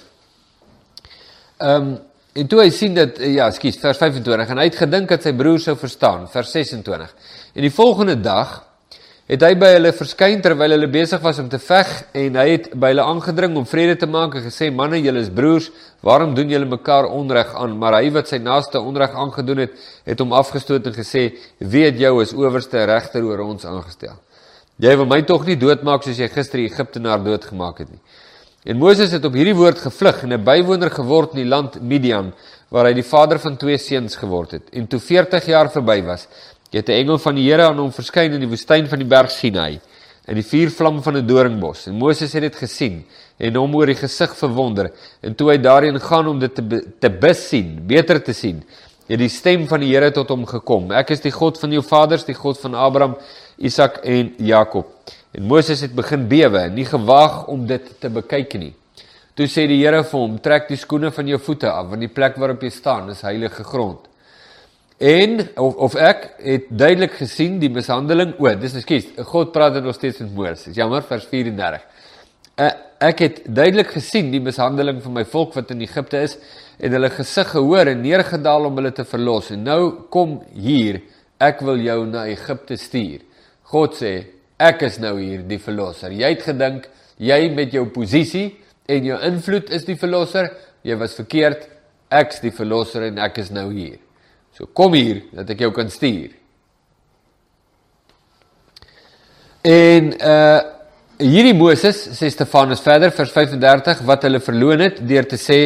Ehm 1.57 1.75
um, 1.75 1.99
en 2.33 2.47
toe 2.47 2.61
hy 2.61 2.69
sien 2.69 2.93
dat 2.93 3.17
ja, 3.17 3.51
skus, 3.51 3.77
vers 3.77 3.97
25 3.97 4.49
en 4.49 4.57
hy 4.57 4.63
het 4.63 4.75
gedink 4.75 5.09
dat 5.09 5.21
sy 5.21 5.33
broer 5.33 5.59
sou 5.59 5.75
verstaan, 5.75 6.27
vers 6.27 6.51
26. 6.51 7.15
En 7.53 7.61
die 7.61 7.71
volgende 7.71 8.21
dag 8.21 8.68
het 9.29 9.43
hy 9.45 9.51
by 9.61 9.67
hulle 9.75 9.91
verskyn 9.93 10.39
terwyl 10.41 10.73
hulle 10.73 10.87
besig 10.89 11.21
was 11.21 11.37
om 11.37 11.49
te 11.51 11.59
veg 11.61 11.89
en 12.17 12.37
hy 12.39 12.45
het 12.47 12.71
by 12.73 12.89
hulle 12.89 13.03
aangedring 13.11 13.57
om 13.59 13.67
vrede 13.69 13.99
te 14.01 14.07
maak 14.09 14.39
en 14.39 14.45
gesê 14.47 14.71
manne 14.73 14.97
julle 15.03 15.21
is 15.21 15.29
broers 15.29 15.67
waarom 16.05 16.33
doen 16.33 16.49
julle 16.49 16.65
mekaar 16.65 17.05
onreg 17.13 17.51
aan? 17.53 17.75
Maar 17.77 17.99
hy 17.99 18.09
wat 18.15 18.31
sy 18.31 18.39
naaste 18.41 18.81
onreg 18.81 19.13
aangedoen 19.13 19.61
het 19.67 19.75
het 20.09 20.23
hom 20.23 20.33
afgestoot 20.33 20.89
en 20.89 20.97
gesê 20.97 21.27
weet 21.61 22.01
jou 22.01 22.15
is 22.23 22.33
owerste 22.33 22.81
regter 22.89 23.27
oor 23.27 23.45
ons 23.45 23.69
aangestel. 23.69 24.17
Jy 24.81 24.95
wil 24.97 25.09
my 25.11 25.21
tog 25.27 25.45
nie 25.45 25.59
doodmaak 25.61 26.07
soos 26.07 26.17
jy 26.17 26.31
gister 26.33 26.63
die 26.63 26.71
Egiptenaar 26.71 27.21
doodgemaak 27.21 27.83
het 27.83 27.93
nie. 27.93 28.01
En 28.65 28.81
Moses 28.81 29.13
het 29.13 29.23
op 29.23 29.37
hierdie 29.37 29.55
woord 29.55 29.77
gevlug 29.79 30.23
en 30.23 30.33
'n 30.33 30.43
bywoner 30.43 30.89
geword 30.89 31.37
in 31.37 31.45
die 31.45 31.51
land 31.53 31.81
Midian 31.81 32.33
waar 32.69 32.85
hy 32.85 32.93
die 32.93 33.05
vader 33.05 33.39
van 33.39 33.57
twee 33.57 33.77
seuns 33.77 34.15
geword 34.15 34.51
het 34.51 34.73
en 34.73 34.87
toe 34.87 34.99
40 34.99 35.45
jaar 35.45 35.69
verby 35.69 36.01
was 36.01 36.27
het 36.71 36.89
'n 36.89 36.91
engel 36.91 37.17
van 37.17 37.35
die 37.35 37.51
Here 37.51 37.67
aan 37.67 37.77
hom 37.77 37.91
verskyn 37.91 38.33
in 38.33 38.39
die 38.39 38.49
woestyn 38.49 38.87
van 38.87 38.99
die 38.99 39.07
berg 39.07 39.31
Sinai 39.31 39.79
in 40.29 40.37
die 40.37 40.45
vuurvlam 40.45 41.01
van 41.03 41.17
'n 41.17 41.25
doringbos. 41.27 41.87
En 41.87 41.95
Moses 41.97 42.33
het 42.33 42.41
dit 42.41 42.55
gesien 42.55 43.05
en 43.37 43.55
hom 43.55 43.75
oor 43.75 43.85
die 43.85 43.95
gesig 43.95 44.35
verwonder. 44.37 44.91
En 45.21 45.35
toe 45.35 45.49
hy 45.49 45.57
daarin 45.57 45.99
gaan 45.99 46.27
om 46.27 46.39
dit 46.39 46.55
te 46.55 46.83
te 46.99 47.09
besien, 47.09 47.87
beter 47.87 48.23
te 48.23 48.33
sien, 48.33 48.63
het 49.07 49.19
die 49.19 49.29
stem 49.29 49.67
van 49.67 49.79
die 49.79 49.89
Here 49.93 50.11
tot 50.11 50.29
hom 50.29 50.45
gekom. 50.45 50.91
Ek 50.91 51.09
is 51.09 51.21
die 51.21 51.31
God 51.31 51.59
van 51.59 51.71
jou 51.71 51.81
vaders, 51.81 52.25
die 52.25 52.35
God 52.35 52.59
van 52.59 52.75
Abraham, 52.75 53.15
Isak 53.57 53.97
en 54.03 54.33
Jakob. 54.37 54.85
En 55.31 55.43
Moses 55.43 55.81
het 55.81 55.95
begin 55.95 56.27
bewe 56.27 56.69
nie 56.69 56.85
gewaag 56.85 57.47
om 57.47 57.65
dit 57.65 57.99
te 57.99 58.09
bekyk 58.09 58.53
nie. 58.53 58.73
Toe 59.35 59.47
sê 59.47 59.67
die 59.67 59.81
Here 59.83 60.03
vir 60.03 60.19
hom: 60.19 60.39
"Trek 60.39 60.67
die 60.67 60.77
skoene 60.77 61.11
van 61.11 61.27
jou 61.27 61.39
voete 61.39 61.71
af, 61.71 61.89
want 61.89 62.01
die 62.01 62.13
plek 62.13 62.35
waarop 62.35 62.61
jy 62.61 62.69
staan 62.69 63.09
is 63.09 63.21
heilige 63.21 63.63
grond." 63.63 63.99
En 64.99 65.39
of 65.55 65.75
of 65.75 65.93
ek 65.95 66.25
het 66.43 66.65
duidelik 66.67 67.13
gesien 67.21 67.55
die 67.61 67.69
mishandeling. 67.71 68.33
O, 68.35 68.51
dis 68.59 68.75
ekskuus. 68.75 69.05
God 69.31 69.53
praat 69.55 69.77
dan 69.77 69.85
nog 69.87 69.95
steeds 69.95 70.19
met 70.19 70.33
Moses. 70.35 70.75
Jammer 70.75 71.05
vers 71.07 71.23
34. 71.31 71.85
Uh, 72.59 72.65
eh, 72.65 72.73
ek 73.07 73.21
het 73.23 73.37
duidelik 73.47 73.93
gesien 73.95 74.27
die 74.33 74.41
mishandeling 74.43 74.99
van 74.99 75.13
my 75.15 75.23
volk 75.23 75.53
wat 75.55 75.71
in 75.71 75.85
Egipte 75.85 76.19
is 76.25 76.35
en 76.83 76.91
hulle 76.91 77.09
gesig 77.15 77.47
gehoor 77.53 77.87
en 77.87 78.01
neergedaal 78.03 78.67
om 78.67 78.75
hulle 78.75 78.91
te 78.91 79.05
verlos. 79.07 79.53
En 79.55 79.63
nou 79.63 79.79
kom 80.11 80.41
hier, 80.51 80.99
ek 81.39 81.63
wil 81.63 81.79
jou 81.79 82.01
na 82.09 82.25
Egipte 82.27 82.75
stuur. 82.75 83.23
God 83.71 83.95
sê, 83.95 84.11
ek 84.59 84.83
is 84.89 84.99
nou 84.99 85.13
hier 85.15 85.47
die 85.47 85.61
verlosser. 85.63 86.11
Jy 86.11 86.33
het 86.33 86.43
gedink 86.43 86.91
jy 87.23 87.39
met 87.55 87.71
jou 87.71 87.85
posisie 87.95 88.49
en 88.91 89.07
jou 89.13 89.23
invloed 89.31 89.71
is 89.71 89.87
die 89.87 89.95
verlosser. 89.95 90.51
Jy 90.83 90.99
was 90.99 91.15
verkeerd. 91.15 91.69
Ek's 92.11 92.43
die 92.43 92.51
verlosser 92.51 93.07
en 93.07 93.23
ek 93.23 93.39
is 93.45 93.55
nou 93.55 93.69
hier. 93.71 93.95
So 94.59 94.67
kom 94.75 94.93
hier 94.93 95.23
dat 95.31 95.49
ek 95.55 95.63
jou 95.63 95.71
kan 95.71 95.89
stuur. 95.89 96.35
En 99.63 100.13
uh 100.19 100.59
hierdie 101.19 101.51
Moses 101.51 101.97
sê 102.15 102.29
Stefanus 102.31 102.79
verder 102.79 103.11
vers 103.11 103.31
35 103.35 104.05
wat 104.07 104.21
hulle 104.23 104.39
verloon 104.39 104.85
het 104.85 105.01
deur 105.03 105.25
te 105.27 105.35
sê 105.35 105.59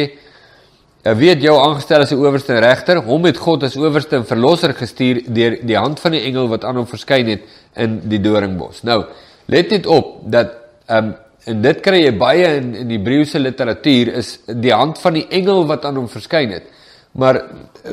Ja 1.04 1.12
weet 1.12 1.42
jou 1.44 1.52
aangestel 1.60 2.00
as 2.00 2.12
'n 2.12 2.16
owerste 2.16 2.58
regter, 2.58 2.96
hom 2.96 3.24
het 3.24 3.36
God 3.36 3.62
as 3.62 3.76
owerste 3.76 4.16
en 4.16 4.24
verlosser 4.24 4.72
gestuur 4.72 5.20
deur 5.28 5.58
die 5.60 5.76
hand 5.76 6.00
van 6.00 6.12
die 6.12 6.22
engel 6.24 6.48
wat 6.48 6.64
aan 6.64 6.76
hom 6.76 6.86
verskyn 6.86 7.26
het 7.28 7.42
in 7.76 8.00
die 8.08 8.20
doringbos. 8.20 8.82
Nou, 8.82 9.04
let 9.46 9.70
net 9.70 9.86
op 9.86 10.22
dat 10.24 10.54
ehm 10.88 11.04
um, 11.04 11.14
en 11.44 11.60
dit 11.60 11.80
kry 11.80 11.98
jy 12.04 12.12
baie 12.16 12.56
in 12.56 12.74
in 12.74 12.90
Hebreëse 12.90 13.38
literatuur 13.38 14.14
is 14.16 14.38
die 14.46 14.72
hand 14.72 14.98
van 14.98 15.12
die 15.12 15.26
engel 15.28 15.66
wat 15.66 15.84
aan 15.84 15.96
hom 15.96 16.08
verskyn 16.08 16.50
het. 16.50 16.64
Maar 17.14 17.40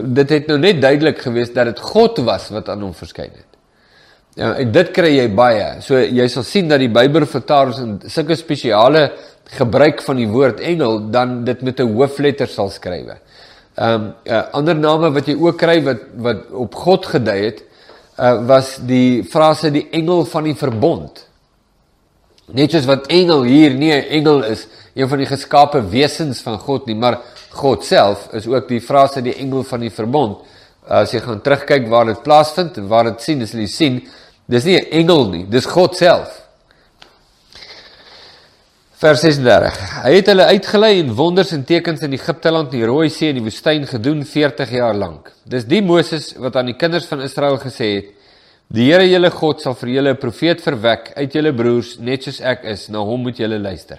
dit 0.01 0.29
het 0.29 0.47
nou 0.49 0.57
net 0.59 0.81
duidelik 0.81 1.21
gewees 1.21 1.53
dat 1.53 1.69
dit 1.69 1.79
God 1.79 2.17
was 2.25 2.49
wat 2.49 2.69
aan 2.69 2.81
hom 2.81 2.93
verskyn 2.97 3.29
het. 3.29 3.49
Ja, 4.39 4.53
en 4.55 4.71
dit 4.71 4.91
kry 4.95 5.11
jy 5.17 5.27
baie. 5.35 5.65
So 5.83 5.99
jy 5.99 6.27
sal 6.31 6.45
sien 6.47 6.69
dat 6.71 6.79
die 6.79 6.91
Bybelvertalers 6.91 7.81
in 7.83 7.97
sulke 8.09 8.37
spesiale 8.39 9.09
gebruik 9.57 9.99
van 10.05 10.21
die 10.21 10.29
woord 10.31 10.61
engel 10.63 11.01
dan 11.11 11.41
dit 11.45 11.61
met 11.61 11.79
'n 11.79 11.93
hoofletter 11.93 12.47
sal 12.47 12.69
skrywe. 12.69 13.17
Ehm 13.75 13.93
um, 13.93 14.13
uh, 14.25 14.43
ander 14.51 14.75
name 14.75 15.11
wat 15.11 15.27
jy 15.27 15.35
ook 15.35 15.57
kry 15.57 15.81
wat 15.83 15.99
wat 16.15 16.51
op 16.51 16.75
God 16.75 17.05
gedui 17.05 17.39
het, 17.45 17.63
uh, 18.19 18.47
was 18.47 18.77
die 18.77 19.23
frase 19.23 19.71
die 19.71 19.87
engel 19.91 20.25
van 20.25 20.43
die 20.43 20.55
verbond. 20.55 21.27
Net 22.51 22.71
soos 22.71 22.85
wat 22.85 23.07
engel 23.07 23.43
hier 23.43 23.73
nie 23.73 23.91
'n 23.91 24.07
engel 24.09 24.43
is, 24.43 24.67
een 24.93 25.07
van 25.07 25.17
die 25.17 25.27
geskape 25.27 25.81
wesens 25.89 26.41
van 26.41 26.59
God 26.59 26.85
nie, 26.85 26.95
maar 26.95 27.19
God 27.51 27.83
self 27.83 28.29
is 28.33 28.47
ook 28.47 28.69
die 28.69 28.81
frase 28.81 29.21
die 29.21 29.35
engel 29.35 29.63
van 29.67 29.83
die 29.83 29.91
verbond. 29.91 30.37
As 30.87 31.11
jy 31.13 31.19
gaan 31.23 31.41
terugkyk 31.43 31.89
waar 31.91 32.07
dit 32.09 32.23
plaasvind 32.23 32.77
en 32.77 32.87
waar 32.87 33.11
dit 33.11 33.21
sien, 33.21 33.41
as 33.43 33.53
jy 33.53 33.67
sien, 33.67 33.99
dis 34.47 34.65
nie 34.65 34.77
'n 34.77 34.91
engel 34.91 35.29
nie, 35.29 35.45
dis 35.45 35.65
God 35.65 35.95
self. 35.95 36.41
Vers 39.01 39.21
36. 39.21 39.77
Hy 40.03 40.11
het 40.13 40.27
hulle 40.29 40.45
uitgelei 40.45 40.99
en 40.99 41.15
wonders 41.17 41.51
en 41.51 41.63
tekens 41.65 42.03
in 42.05 42.13
Egipte 42.13 42.51
land, 42.51 42.69
die 42.69 42.85
Rooi 42.85 43.09
See 43.09 43.29
en 43.29 43.39
die 43.39 43.41
woestyn 43.41 43.87
gedoen 43.87 44.21
40 44.23 44.71
jaar 44.71 44.93
lank. 44.93 45.31
Dis 45.43 45.65
die 45.65 45.81
Moses 45.81 46.35
wat 46.37 46.55
aan 46.55 46.67
die 46.67 46.77
kinders 46.77 47.07
van 47.09 47.21
Israel 47.21 47.57
gesê 47.57 47.95
het: 47.95 48.11
"Die 48.69 48.91
Here 48.91 49.07
julle 49.09 49.31
God 49.31 49.61
sal 49.61 49.73
vir 49.73 49.89
julle 49.89 50.11
'n 50.11 50.17
profeet 50.17 50.61
verwek 50.61 51.13
uit 51.15 51.33
julle 51.33 51.53
broers, 51.53 51.97
net 51.99 52.23
soos 52.23 52.41
ek 52.41 52.63
is, 52.63 52.89
na 52.89 52.99
hom 52.99 53.21
moet 53.21 53.37
julle 53.37 53.59
luister." 53.59 53.97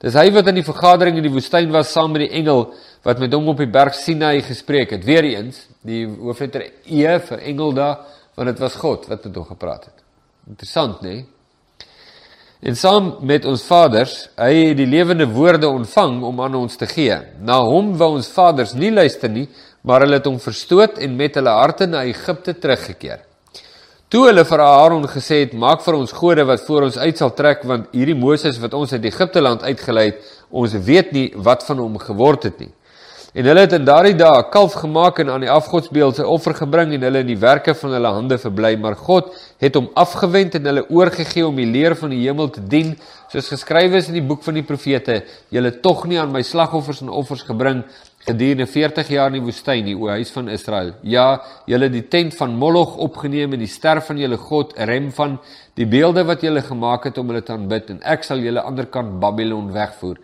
Dis 0.00 0.16
hy 0.16 0.30
wat 0.32 0.48
in 0.48 0.56
die 0.56 0.64
vergadering 0.64 1.18
in 1.20 1.26
die 1.26 1.32
woestyn 1.32 1.72
was 1.74 1.92
saam 1.92 2.14
met 2.14 2.24
die 2.24 2.36
engel 2.40 2.70
wat 3.04 3.20
met 3.20 3.34
hom 3.36 3.50
op 3.52 3.58
die 3.60 3.68
berg 3.68 3.94
Sinai 3.96 4.40
gespreek 4.44 4.94
het. 4.96 5.04
Weereens, 5.04 5.66
die 5.84 6.06
hoofletter 6.06 6.64
E 6.86 7.18
vir 7.26 7.44
engel 7.52 7.74
daar, 7.76 8.06
want 8.36 8.48
dit 8.48 8.62
was 8.62 8.78
God 8.80 9.04
wat 9.10 9.26
met 9.28 9.36
hom 9.36 9.44
gepraat 9.50 9.90
het. 9.90 10.06
Interessant, 10.48 11.02
né? 11.04 11.20
Nee? 11.20 11.26
En 12.60 12.76
saam 12.76 13.14
met 13.24 13.46
ons 13.48 13.62
vaders, 13.64 14.14
hy 14.36 14.50
het 14.52 14.76
die 14.76 14.88
lewende 14.88 15.24
woorde 15.32 15.68
ontvang 15.68 16.18
om 16.28 16.42
aan 16.44 16.58
ons 16.58 16.76
te 16.76 16.88
gee. 16.88 17.16
Na 17.40 17.56
hom 17.64 17.94
wou 17.96 18.10
ons 18.18 18.28
vaders 18.34 18.74
nie 18.76 18.90
luister 18.92 19.32
nie, 19.32 19.46
maar 19.80 20.04
hulle 20.04 20.18
het 20.18 20.28
hom 20.28 20.36
verstoot 20.40 21.00
en 21.00 21.16
met 21.16 21.38
hulle 21.40 21.54
harte 21.56 21.88
na 21.88 22.04
Egipte 22.08 22.52
teruggekeer. 22.60 23.22
Toe 24.10 24.24
hulle 24.26 24.42
vir 24.42 24.58
Aaron 24.58 25.04
gesê 25.06 25.36
het: 25.44 25.52
"Maak 25.54 25.84
vir 25.84 25.94
ons 25.94 26.12
gode 26.12 26.42
wat 26.42 26.64
voor 26.66 26.82
ons 26.82 26.96
uit 26.98 27.16
sal 27.16 27.30
trek, 27.30 27.60
want 27.62 27.92
hierdie 27.94 28.16
Moses 28.18 28.56
wat 28.58 28.74
ons 28.74 28.92
uit 28.92 29.04
Egipte 29.04 29.40
land 29.40 29.62
uitgelei 29.62 30.04
het, 30.08 30.24
ons 30.50 30.72
weet 30.72 31.12
nie 31.12 31.28
wat 31.36 31.62
van 31.62 31.78
hom 31.78 31.98
geword 31.98 32.42
het 32.42 32.58
nie." 32.58 32.72
En 33.34 33.46
hulle 33.46 33.60
het 33.60 33.72
in 33.72 33.84
daardie 33.84 34.16
dae 34.18 34.40
'n 34.40 34.50
kalf 34.50 34.72
gemaak 34.72 35.20
en 35.20 35.30
aan 35.30 35.40
die 35.40 35.50
afgodsbeeld 35.50 36.16
se 36.16 36.26
offer 36.26 36.54
gebring 36.54 36.92
en 36.94 37.02
hulle 37.02 37.18
in 37.18 37.26
die 37.26 37.38
werke 37.38 37.74
van 37.74 37.92
hulle 37.92 38.08
hande 38.08 38.38
verbly, 38.38 38.76
maar 38.76 38.96
God 38.96 39.30
het 39.60 39.74
hom 39.74 39.90
afgewend 39.94 40.54
en 40.54 40.64
hulle 40.64 40.90
oorgegee 40.90 41.46
om 41.46 41.56
die 41.56 41.70
leer 41.70 41.94
van 41.94 42.10
die 42.10 42.26
hemel 42.26 42.50
te 42.50 42.66
dien, 42.66 42.98
soos 43.28 43.48
geskrywe 43.48 43.96
is 43.96 44.08
in 44.08 44.14
die 44.14 44.26
boek 44.26 44.42
van 44.42 44.54
die 44.54 44.66
profete: 44.66 45.22
"Julle 45.50 45.80
tog 45.80 46.06
nie 46.06 46.18
aan 46.18 46.32
my 46.32 46.42
slagoffers 46.42 47.00
en 47.00 47.08
offers 47.08 47.42
gebring 47.42 47.84
gedurende 48.26 48.66
40 48.66 49.08
jaar 49.08 49.30
in 49.32 49.38
die 49.38 49.46
woestyn 49.46 49.84
nie, 49.84 49.96
o 49.96 50.10
huis 50.12 50.30
van 50.34 50.48
Israel. 50.52 50.92
Ja, 51.02 51.40
julle 51.66 51.88
het 51.88 51.96
die 51.96 52.08
tent 52.12 52.36
van 52.36 52.56
Moloch 52.60 52.98
opgeneem 53.00 53.56
en 53.56 53.62
die 53.64 53.70
ster 53.70 54.02
van 54.04 54.20
julle 54.20 54.36
god 54.36 54.74
Rem 54.76 55.08
van 55.16 55.38
die 55.78 55.86
beelde 55.88 56.26
wat 56.28 56.44
julle 56.44 56.62
gemaak 56.62 57.08
het 57.08 57.18
om 57.18 57.32
hulle 57.32 57.42
te 57.42 57.56
aanbid 57.56 57.94
en 57.94 58.02
ek 58.04 58.26
sal 58.28 58.42
julle 58.44 58.60
ander 58.60 58.86
kant 58.92 59.18
Babylon 59.20 59.72
wegvoer." 59.72 60.20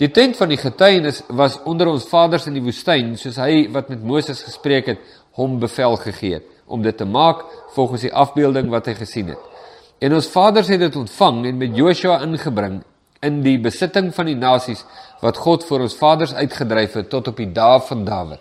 Die 0.00 0.08
tent 0.08 0.36
van 0.36 0.48
die 0.48 0.56
getuienis 0.56 1.22
was 1.28 1.58
onder 1.68 1.90
ons 1.90 2.06
vaders 2.08 2.46
in 2.48 2.54
die 2.56 2.64
woestyn, 2.64 3.16
soos 3.20 3.36
hy 3.36 3.66
wat 3.72 3.90
met 3.92 4.00
Moses 4.00 4.40
gespreek 4.46 4.86
het, 4.94 5.02
hom 5.36 5.58
bevel 5.60 5.96
gegee 6.00 6.38
het 6.38 6.46
om 6.70 6.82
dit 6.82 6.96
te 6.96 7.04
maak 7.04 7.42
volgens 7.74 8.06
die 8.06 8.14
afbeelding 8.14 8.70
wat 8.70 8.86
hy 8.86 8.94
gesien 8.94 9.32
het. 9.34 9.48
En 10.00 10.14
ons 10.16 10.28
vaders 10.32 10.70
het 10.70 10.80
dit 10.80 10.96
ontvang 10.96 11.42
en 11.50 11.58
met 11.60 11.76
Joshua 11.76 12.20
ingebring 12.24 12.80
in 13.26 13.42
die 13.44 13.58
besitting 13.60 14.12
van 14.16 14.30
die 14.30 14.38
nasies 14.38 14.84
wat 15.20 15.40
God 15.40 15.64
vir 15.68 15.84
ons 15.86 15.96
vaders 15.96 16.34
uitgedryf 16.34 16.96
het 17.00 17.10
tot 17.12 17.28
op 17.28 17.36
die 17.36 17.50
dae 17.52 17.80
van 17.88 18.04
Dawid. 18.04 18.40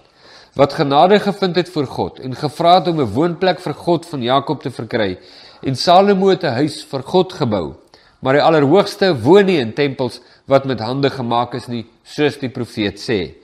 Wat 0.57 0.73
genade 0.73 1.19
gevind 1.21 1.55
het 1.59 1.69
vir 1.71 1.85
God 1.87 2.19
en 2.23 2.35
gevra 2.35 2.79
het 2.79 2.87
om 2.87 3.01
'n 3.01 3.13
woonplek 3.13 3.59
vir 3.59 3.73
God 3.73 4.05
van 4.05 4.21
Jakob 4.23 4.61
te 4.61 4.71
verkry 4.71 5.17
en 5.63 5.75
Salomo 5.75 6.35
te 6.35 6.47
huis 6.47 6.83
vir 6.83 7.03
God 7.03 7.33
gebou. 7.33 7.75
Maar 8.21 8.33
die 8.33 8.43
Allerhoogste 8.43 9.13
woon 9.21 9.45
nie 9.45 9.59
in 9.59 9.73
tempels 9.73 10.19
wat 10.47 10.65
met 10.65 10.79
hande 10.79 11.09
gemaak 11.09 11.53
is 11.53 11.67
nie, 11.67 11.85
soos 12.03 12.37
die 12.37 12.49
profeet 12.49 12.99
sê. 12.99 13.35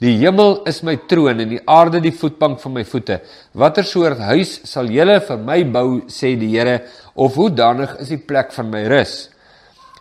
Die 0.00 0.18
hemel 0.18 0.58
is 0.68 0.82
my 0.82 0.96
troon 1.08 1.40
en 1.40 1.48
die 1.48 1.62
aarde 1.64 2.00
die 2.00 2.12
voetbank 2.12 2.60
van 2.60 2.72
my 2.72 2.84
voete. 2.84 3.20
Watter 3.54 3.84
soort 3.84 4.18
huis 4.18 4.60
sal 4.68 4.90
julle 4.92 5.20
vir 5.20 5.38
my 5.38 5.62
bou, 5.64 6.00
sê 6.08 6.34
die 6.36 6.50
Here, 6.52 6.82
of 7.14 7.34
hoe 7.34 7.48
danig 7.50 7.94
is 8.00 8.08
die 8.08 8.20
plek 8.20 8.52
van 8.52 8.70
my 8.70 8.82
rus? 8.92 9.30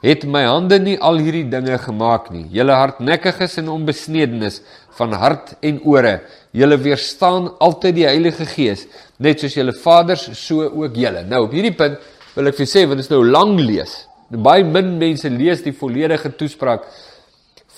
Het 0.05 0.21
my 0.29 0.43
hande 0.45 0.77
nie 0.77 0.99
al 1.01 1.17
hierdie 1.17 1.47
dinge 1.49 1.79
gemaak 1.81 2.27
nie? 2.29 2.43
Julle 2.53 2.75
hardnekkiges 2.77 3.55
en 3.57 3.71
onbesnedenis 3.73 4.59
van 4.99 5.15
hart 5.17 5.55
en 5.65 5.79
ore, 5.81 6.19
julle 6.53 6.77
weerstaan 6.77 7.47
altyd 7.63 7.95
die 7.97 8.05
Heilige 8.05 8.45
Gees, 8.51 8.85
net 9.17 9.41
soos 9.41 9.55
julle 9.57 9.73
vaders 9.81 10.27
so 10.37 10.67
ook 10.67 10.99
julle. 11.01 11.23
Nou 11.25 11.47
op 11.47 11.55
hierdie 11.57 11.73
punt 11.73 11.97
wil 12.35 12.51
ek 12.51 12.59
vir 12.59 12.69
sê 12.69 12.83
want 12.85 13.01
dit 13.01 13.07
is 13.07 13.13
nou 13.15 13.23
lang 13.25 13.55
lees. 13.57 13.95
Baie 14.29 14.65
min 14.67 14.93
mense 15.01 15.29
lees 15.31 15.65
die 15.65 15.73
volledige 15.73 16.29
toespraak 16.37 16.85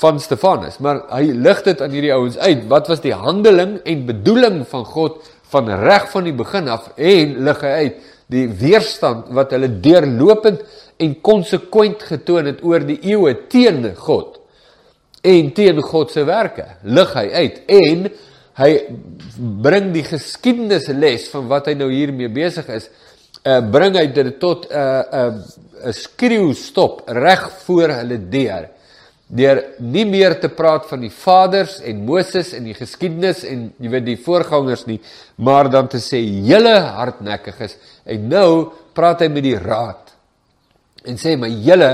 van 0.02 0.20
Stefanus, 0.22 0.82
maar 0.84 1.06
hy 1.14 1.32
lig 1.32 1.64
dit 1.66 1.80
aan 1.82 1.96
hierdie 1.96 2.14
ouens 2.14 2.38
uit. 2.44 2.68
Wat 2.70 2.92
was 2.92 3.02
die 3.06 3.16
handeling 3.16 3.78
en 3.88 4.06
bedoeling 4.10 4.60
van 4.68 4.84
God 4.86 5.24
van 5.54 5.72
reg 5.80 6.12
van 6.12 6.28
die 6.28 6.36
begin 6.36 6.68
af 6.68 6.92
en 7.00 7.36
lig 7.48 7.64
hy 7.64 7.74
uit 7.86 8.06
die 8.28 8.48
weerstand 8.60 9.32
wat 9.36 9.54
hulle 9.56 9.70
deurlopend 9.80 10.66
en 10.98 11.14
konsekwent 11.22 12.04
getoon 12.10 12.52
het 12.52 12.64
oor 12.66 12.86
die 12.88 13.00
eeue 13.12 13.34
teen 13.52 13.84
God 13.96 14.38
en 15.28 15.52
teen 15.54 15.82
God 15.84 16.14
se 16.14 16.24
werke. 16.28 16.66
Lig 16.84 17.14
hy 17.18 17.28
uit. 17.34 17.60
En 17.68 18.08
hy 18.58 18.72
bring 19.64 19.92
die 19.94 20.06
geskiedenisles 20.08 21.28
van 21.34 21.50
wat 21.52 21.70
hy 21.70 21.76
nou 21.78 21.90
hiermee 21.92 22.32
besig 22.34 22.70
is, 22.74 22.88
uh, 23.44 23.60
bring 23.74 23.98
hy 24.00 24.08
dit 24.14 24.32
tot 24.42 24.66
'n 24.66 24.74
uh, 24.74 25.04
'n 25.12 25.38
uh, 25.38 25.90
'n 25.90 25.94
skreeu 25.94 26.54
stop 26.54 27.04
reg 27.06 27.44
voor 27.66 27.90
hulle 28.00 28.18
deur. 28.30 28.70
Deur 29.28 29.64
nie 29.80 30.06
meer 30.06 30.40
te 30.40 30.50
praat 30.50 30.86
van 30.88 31.02
die 31.02 31.12
vaders 31.12 31.82
en 31.84 32.06
Moses 32.06 32.54
en 32.54 32.64
die 32.64 32.74
geskiedenis 32.74 33.44
en 33.44 33.74
jy 33.78 33.90
weet 33.90 34.06
die 34.06 34.24
voorgangers 34.24 34.86
nie 34.88 35.02
maar 35.36 35.70
dan 35.70 35.88
te 35.88 36.00
sê 36.00 36.22
julle 36.24 36.80
hardnekkig 36.80 37.60
is. 37.60 37.76
En 38.06 38.30
nou 38.30 38.72
praat 38.94 39.22
hy 39.22 39.28
met 39.28 39.44
die 39.44 39.60
raad 39.60 40.07
en 41.08 41.18
sê 41.18 41.36
maar 41.38 41.50
julle 41.50 41.92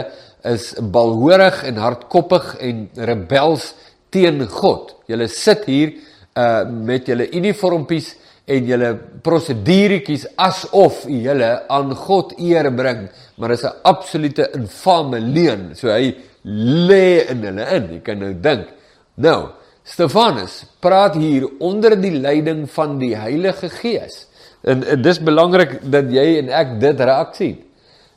is 0.53 0.73
balhoorig 0.95 1.63
en 1.69 1.79
hardkoppig 1.79 2.55
en 2.59 2.89
rebels 2.95 3.73
teen 4.11 4.43
God 4.47 4.95
julle 5.07 5.27
sit 5.27 5.65
hier 5.69 5.95
uh 6.35 6.65
met 6.65 7.07
julle 7.07 7.29
uniformpies 7.31 8.15
en 8.45 8.67
julle 8.67 8.89
proseduretjies 9.23 10.25
asof 10.41 11.05
u 11.07 11.17
julle 11.23 11.51
aan 11.71 11.93
God 11.95 12.33
eer 12.39 12.69
bring, 12.75 13.07
maar 13.37 13.51
is 13.51 13.63
'n 13.63 13.75
absolute 13.83 14.49
infame 14.53 15.19
leuen. 15.19 15.75
So 15.75 15.87
hy 15.87 16.15
lê 16.43 17.29
in 17.29 17.43
hulle 17.43 17.65
in. 17.75 17.89
Jy 17.93 18.01
kan 18.01 18.19
nou 18.19 18.33
dink. 18.33 18.67
Nou, 19.15 19.49
Stefanus 19.83 20.65
praat 20.79 21.15
hier 21.15 21.47
onder 21.59 22.01
die 22.01 22.19
leiding 22.19 22.69
van 22.69 22.99
die 22.99 23.15
Heilige 23.15 23.69
Gees. 23.69 24.27
En, 24.63 24.83
en 24.83 25.01
dis 25.01 25.19
belangrik 25.19 25.79
dat 25.91 26.11
jy 26.11 26.37
en 26.39 26.49
ek 26.49 26.79
dit 26.79 26.99
raak 26.99 27.35
sien. 27.35 27.57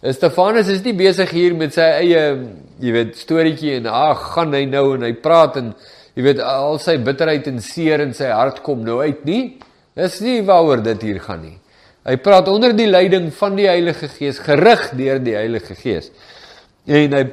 Stefanus 0.04 0.68
is 0.68 0.82
nie 0.84 0.92
besig 0.96 1.30
hier 1.32 1.54
met 1.56 1.72
sy 1.74 1.86
eie, 2.02 2.24
jy 2.82 2.92
weet, 2.92 3.14
storieetjie 3.16 3.78
en 3.78 3.86
ag, 3.88 4.26
gaan 4.34 4.52
hy 4.54 4.66
nou 4.68 4.90
en 4.96 5.06
hy 5.06 5.14
praat 5.22 5.56
en 5.62 5.70
jy 6.16 6.24
weet 6.26 6.42
al 6.44 6.76
sy 6.82 6.98
bitterheid 7.04 7.48
en 7.48 7.62
seer 7.64 8.04
in 8.04 8.12
sy 8.16 8.28
hart 8.28 8.60
kom 8.66 8.84
nou 8.84 8.98
uit 9.00 9.24
nie. 9.28 9.42
Dis 9.96 10.20
nie 10.20 10.42
waaroor 10.44 10.84
dit 10.84 11.08
hier 11.08 11.22
gaan 11.24 11.40
nie. 11.46 11.56
Hy 12.06 12.18
praat 12.22 12.48
onder 12.52 12.76
die 12.76 12.86
leiding 12.86 13.32
van 13.34 13.56
die 13.58 13.66
Heilige 13.66 14.10
Gees, 14.12 14.38
gerig 14.44 14.90
deur 14.98 15.18
die 15.24 15.34
Heilige 15.34 15.74
Gees. 15.74 16.12
En 16.86 17.16
hy 17.16 17.24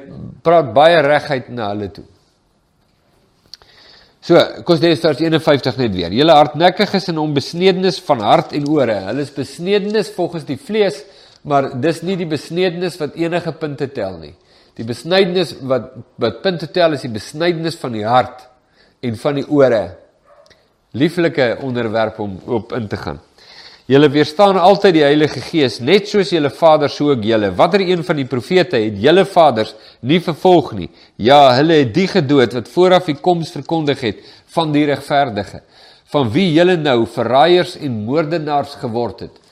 praat 0.42 0.72
baie 0.74 0.98
reguit 1.04 1.52
na 1.54 1.68
hulle 1.70 1.92
toe. 1.94 2.06
So, 4.24 4.40
kos 4.64 4.80
dit 4.80 4.96
vers 4.98 5.20
51 5.20 5.76
net 5.78 5.92
weer. 5.92 6.14
Julle 6.16 6.34
hardnekkiges 6.34 7.10
en 7.12 7.20
onbesnedenis 7.20 8.00
van 8.06 8.24
hart 8.24 8.54
en 8.56 8.66
ore. 8.72 8.96
Hulle 9.10 9.22
is 9.22 9.34
besnedenis 9.36 10.08
volgens 10.16 10.46
die 10.48 10.56
vlees, 10.56 11.02
maar 11.44 11.70
dis 11.80 12.00
nie 12.02 12.16
die 12.16 12.28
besnedenis 12.28 12.96
wat 13.00 13.18
enige 13.20 13.52
punte 13.60 13.90
tel 13.92 14.16
nie. 14.20 14.32
Die 14.74 14.86
besnydenis 14.86 15.54
wat 15.62 15.92
wat 16.20 16.40
punte 16.42 16.70
tel 16.72 16.96
is 16.96 17.04
die 17.04 17.12
besnydenis 17.12 17.76
van 17.80 17.94
die 17.94 18.06
hart 18.08 18.46
en 19.04 19.20
van 19.20 19.38
die 19.38 19.46
ore 19.46 19.84
lieflike 20.94 21.56
onderwerp 21.62 22.18
om 22.22 22.38
op 22.46 22.72
in 22.72 22.88
te 22.88 22.96
gaan. 22.96 23.20
Julle 23.84 24.08
weerstaan 24.08 24.56
altyd 24.56 24.94
die 24.96 25.02
Heilige 25.04 25.42
Gees, 25.44 25.74
net 25.84 26.06
soos 26.08 26.30
julle 26.32 26.48
Vader 26.48 26.88
so 26.88 27.10
ook 27.10 27.24
julle. 27.26 27.50
Watter 27.52 27.82
een 27.84 28.00
van 28.06 28.16
die 28.16 28.24
profete 28.24 28.78
het 28.80 28.96
julle 28.96 29.26
vaders 29.28 29.74
nie 30.00 30.22
vervolg 30.24 30.70
nie? 30.78 30.88
Ja, 31.20 31.50
hulle 31.58 31.82
het 31.82 31.92
die 31.92 32.06
gedood 32.08 32.56
wat 32.56 32.70
vooraf 32.72 33.10
die 33.10 33.18
koms 33.20 33.52
verkondig 33.52 34.00
het 34.06 34.22
van 34.56 34.72
die 34.72 34.86
regverdige, 34.88 35.60
van 36.14 36.32
wie 36.32 36.46
julle 36.54 36.78
nou 36.80 37.02
verraaiers 37.12 37.76
en 37.76 38.00
moordenaars 38.06 38.78
geword 38.80 39.26
het. 39.26 39.43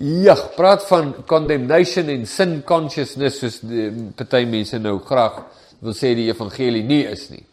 Ja, 0.00 0.34
praat 0.56 0.86
van 0.88 1.14
condemnation 1.28 2.08
en 2.08 2.26
sin 2.26 2.62
consciousness 2.64 3.40
soos 3.42 3.58
die 3.68 3.90
party 4.16 4.46
mense 4.48 4.78
nou 4.80 4.96
graag 5.04 5.42
wil 5.84 5.96
sê 5.96 6.14
die 6.16 6.30
evangelie 6.30 6.84
nie 6.88 7.02
is 7.08 7.26
nie. 7.32 7.44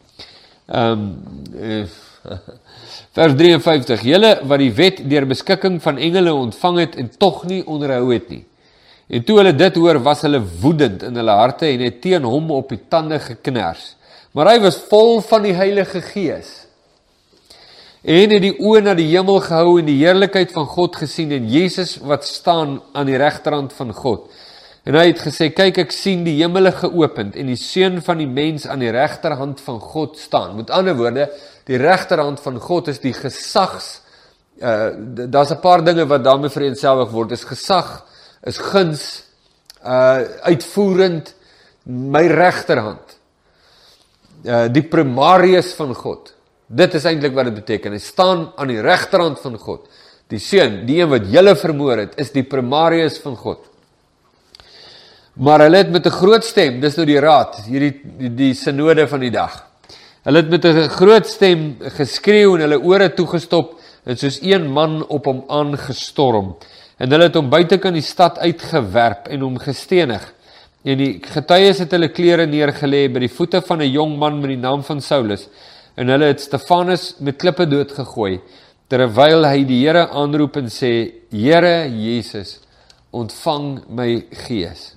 Ehm 0.72 1.08
um, 1.60 1.88
Vers 3.18 3.34
53: 3.36 4.02
Julle 4.04 4.30
wat 4.48 4.60
die 4.62 4.72
wet 4.74 5.02
deur 5.10 5.26
beskikking 5.28 5.78
van 5.82 5.98
engele 5.98 6.34
ontvang 6.34 6.78
het 6.82 6.96
en 7.00 7.10
tog 7.18 7.42
nie 7.48 7.62
onderhou 7.66 8.12
het 8.12 8.28
nie. 8.30 8.44
En 9.08 9.24
toe 9.24 9.38
hulle 9.40 9.54
dit 9.56 9.76
hoor, 9.80 10.00
was 10.04 10.22
hulle 10.26 10.40
woedend 10.60 11.02
in 11.08 11.16
hulle 11.16 11.36
harte 11.40 11.66
en 11.70 11.84
het 11.86 12.00
teen 12.04 12.26
hom 12.28 12.50
op 12.52 12.68
die 12.72 12.80
tande 12.92 13.18
geknars. 13.24 13.94
Maar 14.36 14.52
hy 14.52 14.58
was 14.66 14.76
vol 14.90 15.22
van 15.24 15.46
die 15.48 15.54
Heilige 15.56 16.02
Gees. 16.04 16.67
En 18.08 18.32
het 18.32 18.40
die 18.40 18.54
oë 18.56 18.80
na 18.86 18.94
die 18.96 19.10
hemel 19.10 19.36
gehou 19.44 19.74
en 19.82 19.88
die 19.88 19.98
heerlikheid 20.00 20.54
van 20.54 20.64
God 20.70 20.94
gesien 20.96 21.32
en 21.36 21.48
Jesus 21.52 21.98
wat 22.00 22.24
staan 22.24 22.78
aan 22.96 23.08
die 23.10 23.18
regterhand 23.20 23.74
van 23.76 23.92
God. 23.92 24.30
En 24.88 24.96
hy 24.96 25.10
het 25.10 25.20
gesê: 25.20 25.50
"Kyk, 25.52 25.82
ek 25.84 25.92
sien 25.92 26.22
die 26.24 26.38
hemele 26.40 26.72
geopen 26.72 27.34
en 27.36 27.50
die 27.52 27.60
seun 27.60 28.00
van 28.00 28.18
die 28.18 28.26
mens 28.26 28.64
aan 28.66 28.80
die 28.80 28.94
regterhand 28.94 29.60
van 29.60 29.80
God 29.80 30.16
staan." 30.16 30.56
Met 30.56 30.70
ander 30.70 30.96
woorde, 30.96 31.28
die 31.66 31.76
regterhand 31.76 32.40
van 32.40 32.56
God 32.60 32.88
is 32.88 32.98
die 32.98 33.12
gesags 33.12 34.00
uh 34.62 34.90
daar's 35.28 35.50
'n 35.50 35.60
paar 35.60 35.84
dinge 35.84 36.06
wat 36.06 36.24
daarmee 36.24 36.50
vereenselwig 36.50 37.10
word. 37.10 37.32
Is 37.32 37.44
gesag, 37.44 38.04
is 38.42 38.58
guns 38.58 39.24
uh 39.84 40.24
uitvoerend 40.42 41.34
my 41.84 42.26
regterhand. 42.26 43.18
Uh 44.44 44.68
die 44.72 44.82
primarius 44.82 45.74
van 45.74 45.94
God. 45.94 46.37
Dit 46.68 46.94
is 46.94 47.06
eintlik 47.08 47.32
wat 47.32 47.48
dit 47.48 47.56
beteken. 47.62 47.94
Hy 47.96 48.02
staan 48.02 48.50
aan 48.56 48.68
die 48.68 48.82
regterhand 48.84 49.40
van 49.40 49.56
God. 49.58 49.88
Die 50.28 50.40
seun, 50.42 50.82
die 50.86 51.00
een 51.00 51.08
wat 51.08 51.30
julle 51.32 51.54
vermoor 51.56 52.04
het, 52.04 52.18
is 52.20 52.34
die 52.34 52.44
primarius 52.44 53.16
van 53.22 53.36
God. 53.40 53.64
Maar 55.40 55.64
hulle 55.64 55.80
het 55.80 55.90
met 55.90 56.06
'n 56.06 56.10
groot 56.10 56.44
stem, 56.44 56.80
dis 56.80 56.96
nou 56.96 57.06
die 57.06 57.20
raad, 57.20 57.56
hierdie 57.66 58.00
die, 58.18 58.34
die 58.34 58.54
sinode 58.54 59.06
van 59.08 59.20
die 59.20 59.30
dag. 59.30 59.64
Hulle 60.24 60.42
het 60.42 60.50
met 60.50 60.64
'n 60.64 60.88
groot 60.88 61.26
stem 61.26 61.76
geskreeu 61.80 62.54
en 62.54 62.60
hulle 62.60 62.80
ore 62.80 63.14
toegestop 63.14 63.78
en 64.04 64.16
soos 64.16 64.40
een 64.42 64.66
man 64.66 65.06
op 65.08 65.24
hom 65.24 65.44
aangestorm 65.48 66.56
en 66.98 67.10
hulle 67.10 67.24
het 67.24 67.34
hom 67.34 67.50
buitekant 67.50 67.94
die 67.94 68.02
stad 68.02 68.38
uitgewerp 68.38 69.28
en 69.28 69.40
hom 69.40 69.58
gestenig. 69.58 70.34
En 70.84 70.98
die 70.98 71.20
getuies 71.22 71.78
het 71.78 71.90
hulle 71.90 72.08
klere 72.08 72.46
neergelê 72.46 73.08
by 73.12 73.20
die 73.20 73.34
voete 73.36 73.62
van 73.62 73.80
'n 73.80 73.92
jong 73.92 74.18
man 74.18 74.40
met 74.40 74.48
die 74.48 74.56
naam 74.56 74.82
van 74.82 75.00
Saulus 75.00 75.48
en 75.98 76.12
hulle 76.12 76.30
het 76.30 76.42
Stefanus 76.42 77.16
met 77.18 77.38
klippe 77.40 77.66
doodgegooi 77.66 78.38
terwyl 78.88 79.44
hy 79.44 79.64
die 79.68 79.80
Here 79.82 80.06
aanroep 80.16 80.56
en 80.60 80.70
sê: 80.72 81.10
"Here 81.30 81.88
Jesus, 81.90 82.60
ontvang 83.10 83.82
my 83.88 84.26
gees." 84.46 84.94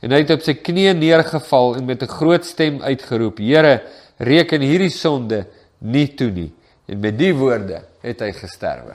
En 0.00 0.12
hy 0.12 0.22
het 0.22 0.30
op 0.30 0.44
sy 0.44 0.54
knieë 0.54 0.94
neergeval 0.96 1.76
en 1.76 1.86
met 1.86 2.02
'n 2.02 2.14
groot 2.18 2.44
stem 2.44 2.80
uitgeroep: 2.82 3.38
"Here, 3.38 3.82
reken 4.18 4.60
hierdie 4.60 4.90
sonde 4.90 5.46
nie 5.80 6.14
toe 6.14 6.30
nie." 6.30 6.52
En 6.88 7.00
met 7.00 7.18
die 7.18 7.34
woorde 7.34 7.82
het 8.02 8.20
hy 8.20 8.32
gesterwe. 8.32 8.94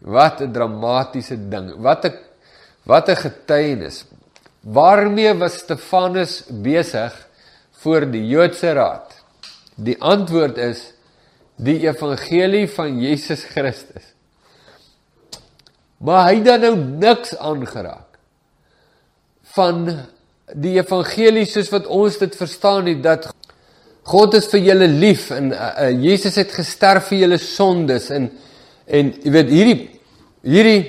Wat 0.00 0.40
'n 0.40 0.52
dramatiese 0.52 1.36
ding. 1.36 1.74
Wat 1.76 2.04
'n 2.04 2.14
wat 2.86 3.08
'n 3.08 3.16
getuienis. 3.16 4.06
Waarmee 4.62 5.34
was 5.34 5.58
Stefanus 5.58 6.44
besig 6.48 7.28
voor 7.70 8.10
die 8.10 8.26
Joodse 8.26 8.72
raad? 8.72 9.19
Die 9.80 9.96
antwoord 10.00 10.58
is 10.60 10.84
die 11.60 11.78
evangelie 11.86 12.66
van 12.72 13.00
Jesus 13.00 13.44
Christus. 13.48 14.12
Maar 16.00 16.30
hy 16.30 16.34
het 16.38 16.46
dan 16.48 16.64
nou 16.64 16.74
niks 17.02 17.34
aangeraak 17.36 18.06
van 19.56 19.82
die 20.56 20.76
evangelie 20.78 21.44
soos 21.48 21.68
wat 21.72 21.88
ons 21.90 22.16
dit 22.20 22.36
verstaan 22.36 22.88
het 22.88 23.02
dat 23.04 23.26
God 24.10 24.34
is 24.38 24.46
vir 24.50 24.62
julle 24.70 24.86
lief 24.88 25.28
en 25.34 25.50
uh, 25.52 25.58
uh, 25.58 25.90
Jesus 26.02 26.38
het 26.40 26.54
gesterf 26.54 27.10
vir 27.10 27.24
julle 27.24 27.38
sondes 27.42 28.08
en 28.14 28.30
En 28.90 29.12
jy 29.22 29.32
weet 29.32 29.52
hierdie 29.52 29.78
hierdie 30.40 30.80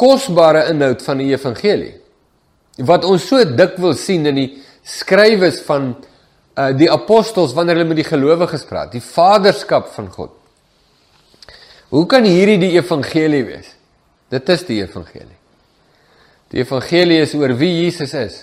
kosbare 0.00 0.66
inhoud 0.70 1.02
van 1.04 1.20
die 1.22 1.30
evangelie 1.32 1.94
wat 2.86 3.06
ons 3.08 3.26
so 3.28 3.42
dikwels 3.56 4.02
sien 4.04 4.28
in 4.28 4.38
die 4.38 4.50
skrywes 4.86 5.60
van 5.64 5.94
uh, 6.56 6.70
die 6.76 6.90
apostels 6.90 7.54
wanneer 7.56 7.78
hulle 7.78 7.88
met 7.90 8.00
die 8.00 8.08
gelowiges 8.08 8.64
praat, 8.68 8.92
die 8.94 9.04
vaderskap 9.04 9.90
van 9.94 10.10
God. 10.14 10.36
Hoe 11.90 12.06
kan 12.10 12.26
hierdie 12.26 12.58
die 12.62 12.74
evangelie 12.76 13.42
wees? 13.48 13.74
Dit 14.30 14.48
is 14.54 14.62
die 14.68 14.78
evangelie. 14.82 15.38
Die 16.50 16.62
evangelie 16.62 17.18
is 17.24 17.34
oor 17.38 17.54
wie 17.58 17.72
Jesus 17.82 18.14
is. 18.14 18.36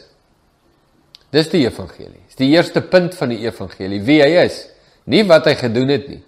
Dis 1.32 1.50
die 1.52 1.64
evangelie. 1.66 2.20
Dis 2.28 2.40
die 2.40 2.52
eerste 2.54 2.84
punt 2.84 3.16
van 3.16 3.32
die 3.32 3.40
evangelie, 3.44 4.02
wie 4.04 4.20
hy 4.24 4.44
is, 4.46 4.66
nie 5.08 5.24
wat 5.28 5.48
hy 5.48 5.56
gedoen 5.60 5.92
het 5.92 6.08
nie. 6.12 6.22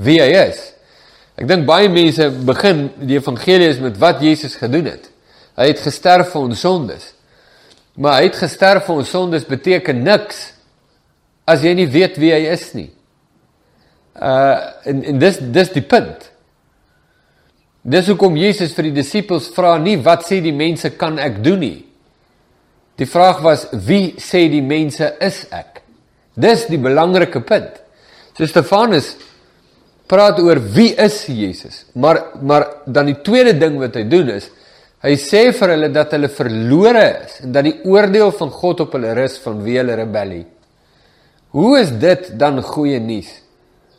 Wie 0.00 0.18
hy 0.20 0.28
is. 0.48 0.60
Ek 1.38 1.46
dink 1.48 1.68
baie 1.68 1.88
mense 1.92 2.28
begin 2.48 2.88
die 2.98 3.20
evangelie 3.20 3.68
is 3.70 3.80
met 3.82 3.96
wat 4.00 4.24
Jesus 4.24 4.56
gedoen 4.58 4.88
het. 4.90 5.08
Hy 5.58 5.68
het 5.70 5.80
gesterf 5.82 6.32
vir 6.32 6.48
ons 6.48 6.60
sondes. 6.64 7.12
Maar 7.98 8.20
hy 8.20 8.28
het 8.28 8.40
gesterf 8.40 8.86
vir 8.88 9.00
ons 9.02 9.10
sondes 9.10 9.46
beteken 9.48 10.04
niks 10.06 10.44
as 11.48 11.64
jy 11.64 11.74
nie 11.78 11.88
weet 11.90 12.18
wie 12.20 12.32
hy 12.34 12.42
is 12.52 12.66
nie. 12.76 12.90
Uh 14.18 14.58
en 14.90 15.04
en 15.12 15.20
dis 15.22 15.38
dis 15.54 15.72
die 15.76 15.84
punt. 15.86 16.26
Dis 17.88 18.08
hoekom 18.10 18.36
Jesus 18.36 18.74
vir 18.76 18.90
die 18.90 18.98
disippels 18.98 19.48
vra 19.54 19.76
nie 19.80 19.96
wat 20.04 20.26
sê 20.28 20.42
die 20.44 20.54
mense 20.54 20.90
kan 21.00 21.18
ek 21.22 21.40
doen 21.44 21.62
nie. 21.62 21.78
Die 22.98 23.06
vraag 23.06 23.40
was 23.44 23.68
wie 23.86 24.18
sê 24.20 24.48
die 24.50 24.64
mense 24.64 25.14
is 25.24 25.44
ek? 25.54 25.82
Dis 26.34 26.66
die 26.70 26.80
belangrike 26.82 27.40
punt. 27.46 27.78
So 28.36 28.46
Stefanus 28.46 29.14
praat 30.10 30.40
oor 30.42 30.60
wie 30.74 30.92
is 30.98 31.22
Jesus. 31.30 31.86
Maar 31.94 32.24
maar 32.42 32.66
dan 32.86 33.12
die 33.12 33.20
tweede 33.24 33.54
ding 33.58 33.78
wat 33.80 33.96
hy 33.96 34.04
doen 34.10 34.34
is 34.36 34.50
hy 35.04 35.14
sê 35.14 35.48
vir 35.54 35.76
hulle 35.76 35.88
dat 35.94 36.14
hulle 36.16 36.30
verlore 36.32 37.06
is 37.22 37.40
en 37.44 37.52
dat 37.54 37.66
die 37.68 37.76
oordeel 37.86 38.32
van 38.34 38.50
God 38.50 38.80
op 38.82 38.96
hulle 38.96 39.14
rus 39.14 39.38
vanweë 39.44 39.82
hulle 39.84 39.98
rebellie. 40.00 40.46
Hoe 41.50 41.78
is 41.80 41.90
dit 41.98 42.30
dan 42.38 42.62
goeie 42.62 43.00
nuus? 43.00 43.30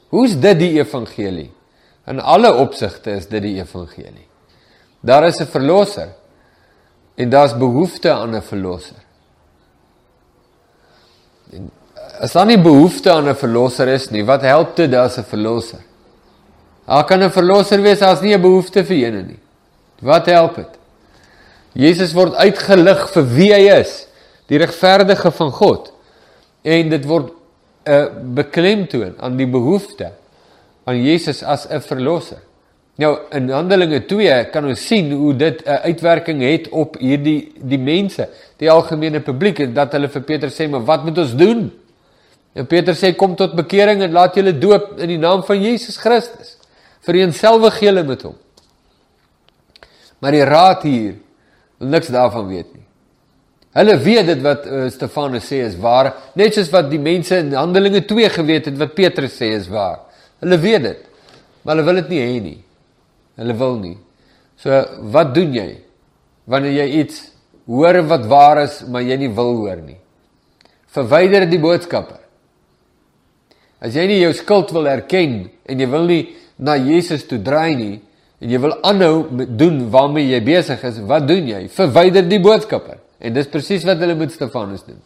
Hoe's 0.09 0.35
dit 0.41 0.59
die 0.59 0.71
evangelie? 0.77 1.49
In 2.09 2.21
alle 2.21 2.53
opsigte 2.53 3.12
is 3.17 3.27
dit 3.29 3.41
die 3.41 3.57
evangelie. 3.57 4.27
Daar 5.01 5.27
is 5.27 5.39
'n 5.39 5.45
verlosser 5.45 6.09
en 7.15 7.29
daar's 7.29 7.57
behoefte 7.57 8.12
aan 8.12 8.35
'n 8.35 8.41
verlosser. 8.41 8.97
En 11.51 11.71
as 12.19 12.31
daar 12.31 12.45
nie 12.45 12.62
behoefte 12.62 13.12
aan 13.12 13.29
'n 13.29 13.35
verlosser 13.35 13.88
is 13.88 14.09
nie, 14.09 14.25
wat 14.25 14.41
help 14.41 14.75
dit 14.75 14.91
daar's 14.91 15.17
'n 15.17 15.23
verlosser? 15.23 15.79
Daar 16.85 17.05
kan 17.05 17.23
'n 17.23 17.31
verlosser 17.31 17.81
wees 17.81 18.01
as 18.01 18.21
nie 18.21 18.33
'n 18.33 18.41
behoefte 18.41 18.83
vir 18.85 18.95
ene 18.95 19.21
nie. 19.21 19.39
Wat 20.01 20.25
help 20.25 20.55
dit? 20.55 20.77
Jesus 21.73 22.13
word 22.13 22.33
uitgelig 22.35 23.09
vir 23.09 23.25
wie 23.27 23.53
hy 23.53 23.79
is, 23.79 24.07
die 24.47 24.57
regverdige 24.57 25.31
van 25.31 25.51
God. 25.51 25.91
En 26.62 26.89
dit 26.89 27.05
word 27.05 27.38
'n 27.89 28.34
beklemtoon 28.34 29.15
aan 29.17 29.38
die 29.38 29.47
behoefte 29.47 30.12
aan 30.86 31.02
Jesus 31.04 31.43
as 31.43 31.65
'n 31.69 31.82
verlosser. 31.82 32.38
Nou 32.95 33.17
in 33.32 33.49
Handelinge 33.49 34.06
2 34.06 34.49
kan 34.52 34.65
ons 34.65 34.88
sien 34.88 35.12
hoe 35.12 35.36
dit 35.36 35.65
'n 35.65 35.82
uitwerking 35.89 36.41
het 36.41 36.69
op 36.69 36.97
hierdie 36.99 37.52
die 37.56 37.80
mense, 37.80 38.30
die 38.58 38.71
algemene 38.71 39.19
publiek 39.19 39.60
en 39.60 39.73
dat 39.73 39.91
hulle 39.91 40.10
vir 40.10 40.21
Petrus 40.21 40.62
sê, 40.62 40.69
"Maar 40.69 40.86
wat 40.86 41.04
moet 41.04 41.17
ons 41.17 41.36
doen?" 41.36 41.71
En 42.54 42.67
Petrus 42.67 43.04
sê, 43.04 43.15
"Kom 43.15 43.36
tot 43.36 43.56
bekering 43.56 44.02
en 44.02 44.12
laat 44.12 44.36
julle 44.36 44.58
doop 44.58 44.99
in 44.99 45.08
die 45.08 45.17
naam 45.17 45.43
van 45.43 45.62
Jesus 45.62 45.97
Christus." 45.97 46.60
vereenselwig 47.06 47.80
julle 47.84 48.04
met 48.04 48.23
hom. 48.28 48.36
Maar 50.19 50.36
die 50.36 50.45
raad 50.47 50.84
hier 50.84 51.15
wil 51.80 51.91
niks 51.95 52.12
daarvan 52.12 52.49
weet 52.52 52.73
nie. 52.75 52.86
Hulle 53.80 53.96
weet 54.04 54.28
dit 54.28 54.42
wat 54.44 54.65
uh, 54.68 54.88
Stefanus 54.92 55.48
sê 55.48 55.62
is 55.63 55.78
waar, 55.80 56.12
net 56.36 56.58
soos 56.58 56.72
wat 56.74 56.89
die 56.92 57.00
mense 57.00 57.38
in 57.39 57.54
Handelinge 57.56 58.02
2 58.08 58.32
geweet 58.34 58.68
het 58.68 58.80
wat 58.82 58.96
Petrus 58.98 59.38
sê 59.39 59.54
is 59.56 59.70
waar. 59.72 60.02
Hulle 60.44 60.58
weet 60.60 60.84
dit. 60.84 61.06
Maar 61.63 61.78
hulle 61.78 61.88
wil 61.88 62.02
dit 62.02 62.12
nie 62.15 62.22
hê 62.24 62.39
nie. 62.44 62.58
Hulle 63.39 63.56
wil 63.60 63.78
nie. 63.80 63.96
So 64.60 64.82
wat 65.13 65.32
doen 65.36 65.56
jy 65.56 65.70
wanneer 66.50 66.82
jy 66.82 66.88
iets 67.04 67.22
hoor 67.70 68.02
wat 68.10 68.26
waar 68.28 68.63
is, 68.65 68.82
maar 68.89 69.06
jy 69.06 69.20
nie 69.22 69.32
wil 69.38 69.54
hoor 69.62 69.80
nie? 69.84 70.00
Verwyder 70.89 71.46
die 71.48 71.62
boodskappe. 71.62 72.18
As 73.80 73.96
jy 73.96 74.08
nie 74.10 74.20
jou 74.24 74.32
skuld 74.36 74.74
wil 74.76 74.89
erken 74.92 75.44
en 75.70 75.80
jy 75.80 75.88
wil 75.88 76.10
nie 76.10 76.24
na 76.60 76.76
Jesus 76.76 77.24
toe 77.30 77.39
draai 77.39 77.76
nie 77.78 77.94
en 78.42 78.52
jy 78.52 78.60
wil 78.60 78.74
aanhou 78.88 79.46
doen 79.60 79.86
waarmee 79.94 80.34
jy 80.34 80.42
besig 80.44 80.84
is, 80.89 81.00
wat 81.08 81.28
doen 81.30 81.48
jy? 81.48 81.68
Verwyder 81.72 82.26
die 82.28 82.42
boodskappe. 82.44 82.98
En 83.19 83.36
dis 83.36 83.47
presies 83.51 83.86
wat 83.88 84.01
hulle 84.01 84.15
met 84.19 84.34
Stefanus 84.34 84.84
doen. 84.88 84.99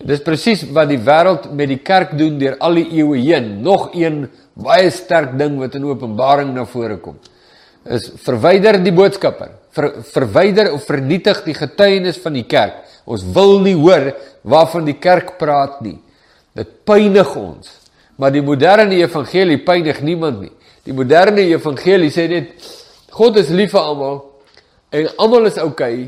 En 0.00 0.10
dis 0.10 0.22
presies 0.22 0.64
wat 0.76 0.90
die 0.92 1.00
wêreld 1.02 1.48
met 1.56 1.70
die 1.72 1.80
kerk 1.84 2.16
doen 2.18 2.36
deur 2.38 2.58
al 2.62 2.78
die 2.78 2.86
eeue 3.00 3.22
heen. 3.22 3.62
Nog 3.64 3.90
een 3.94 4.26
baie 4.54 4.90
sterk 4.94 5.36
ding 5.38 5.58
wat 5.60 5.74
in 5.78 5.86
Openbaring 5.88 6.52
na 6.54 6.66
vore 6.68 6.98
kom. 7.02 7.18
Is 7.86 8.10
verwyder 8.26 8.78
die 8.82 8.94
boodskappe. 8.94 9.50
Ver, 9.76 9.90
verwyder 10.12 10.72
of 10.74 10.86
vernietig 10.88 11.42
die 11.46 11.54
getuienis 11.54 12.20
van 12.22 12.38
die 12.38 12.46
kerk. 12.48 12.84
Ons 13.06 13.26
wil 13.34 13.58
nie 13.62 13.76
hoor 13.78 14.12
waarvan 14.46 14.86
die 14.86 14.98
kerk 14.98 15.36
praat 15.40 15.82
nie. 15.84 15.98
Dit 16.56 16.80
pynig 16.88 17.34
ons 17.36 17.74
Maar 18.16 18.32
die 18.32 18.42
moderne 18.42 18.96
evangelie 18.96 19.58
pynig 19.64 20.00
niemand 20.00 20.40
nie. 20.40 20.52
Die 20.86 20.94
moderne 20.96 21.44
evangelie 21.44 22.12
sê 22.12 22.26
net 22.30 22.68
God 23.16 23.36
is 23.40 23.50
lief 23.52 23.74
vir 23.74 23.82
almal 23.82 24.22
en 24.96 25.08
almal 25.20 25.48
is 25.50 25.58
oukei 25.60 25.92
okay, 25.92 26.06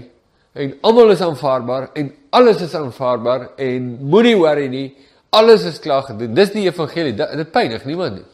en 0.59 0.75
almal 0.81 1.12
is 1.14 1.23
aanvaarbaar 1.23 1.90
en 2.01 2.11
alles 2.35 2.62
is 2.64 2.75
aanvaarbaar 2.75 3.49
en 3.57 3.87
moenie 4.01 4.37
worry 4.37 4.66
nie. 4.73 4.88
Alles 5.31 5.64
is 5.68 5.79
klaar 5.79 6.03
gedoen. 6.09 6.35
Dis 6.35 6.51
die 6.55 6.64
evangelie. 6.66 7.14
Dit, 7.14 7.33
dit 7.37 7.51
pynig 7.53 7.85
niemand 7.85 8.18
nie. 8.18 8.27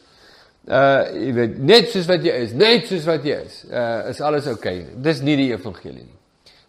Uh 0.65 1.03
jy 1.13 1.33
weet 1.37 1.57
net 1.61 1.91
soos 1.93 2.07
wat 2.09 2.23
jy 2.25 2.33
is, 2.41 2.53
net 2.57 2.87
soos 2.89 3.03
wat 3.05 3.25
jy 3.27 3.35
is. 3.45 3.59
Uh 3.69 4.09
is 4.09 4.21
alles 4.25 4.47
oukei. 4.49 4.79
Okay. 4.79 5.01
Dis 5.05 5.21
nie 5.21 5.35
die 5.37 5.51
evangelie 5.53 6.01
nie. 6.01 6.15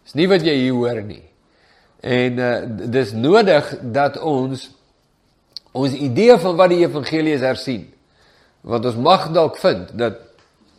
Dis 0.05 0.17
nie 0.19 0.27
wat 0.29 0.45
jy 0.45 0.53
hier 0.59 0.77
hoor 0.77 1.01
nie. 1.01 1.23
En 2.05 2.37
uh 2.37 2.51
dis 2.97 3.15
nodig 3.17 3.71
dat 3.81 4.19
ons 4.21 4.67
ons 5.77 5.93
idee 5.93 6.37
van 6.41 6.59
wat 6.59 6.73
die 6.73 6.83
evangelie 6.85 7.33
is 7.37 7.45
hersien. 7.45 7.87
Want 8.61 8.85
ons 8.91 9.01
mag 9.01 9.31
dalk 9.33 9.57
vind 9.63 9.95
dat 9.97 10.21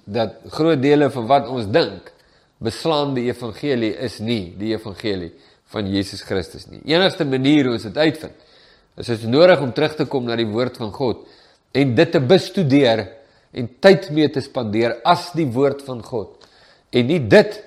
dat 0.08 0.38
groot 0.54 0.80
dele 0.82 1.10
van 1.10 1.26
wat 1.28 1.50
ons 1.52 1.66
dink 1.68 2.12
beslaan 2.58 3.14
die 3.14 3.28
evangelie 3.28 3.92
is 4.04 4.18
nie 4.24 4.54
die 4.58 4.72
evangelie 4.74 5.32
van 5.72 5.88
Jesus 5.90 6.24
Christus 6.26 6.66
nie. 6.70 6.80
Enigste 6.88 7.26
manier 7.28 7.68
hoe 7.68 7.76
ons 7.76 7.86
dit 7.86 7.96
uitvind 7.96 8.46
is 8.98 9.06
dit 9.06 9.28
nodig 9.30 9.60
om 9.62 9.70
terug 9.72 9.94
te 9.94 10.08
kom 10.10 10.26
na 10.26 10.34
die 10.38 10.48
woord 10.48 10.80
van 10.80 10.90
God 10.94 11.22
en 11.76 11.94
dit 11.94 12.10
te 12.10 12.20
bestudeer 12.20 13.04
en 13.54 13.68
tyd 13.80 14.10
mee 14.14 14.30
te 14.32 14.42
spandeer 14.42 14.98
as 15.06 15.30
die 15.38 15.46
woord 15.54 15.84
van 15.86 16.02
God 16.02 16.48
en 16.90 17.06
nie 17.06 17.20
dit 17.30 17.60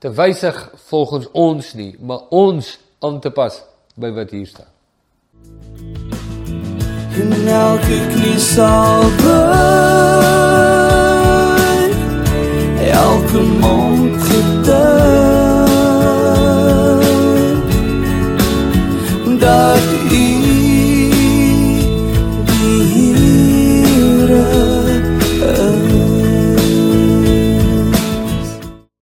te 0.00 0.08
wysig 0.16 0.56
volgens 0.88 1.28
ons 1.36 1.74
nie, 1.76 1.92
maar 2.00 2.30
ons 2.32 2.78
aan 3.04 3.20
te 3.20 3.32
pas 3.34 3.60
by 4.00 4.12
wat 4.16 4.32
hier 4.32 4.48
staan. 4.48 4.70
En 7.20 7.48
elke 7.52 7.98
knie 8.14 8.38
sal 8.40 9.10
buig 9.20 10.89
elke 12.90 13.40
mond 13.60 14.22
gedui 14.22 15.70
dat 19.38 19.82
u 20.12 20.59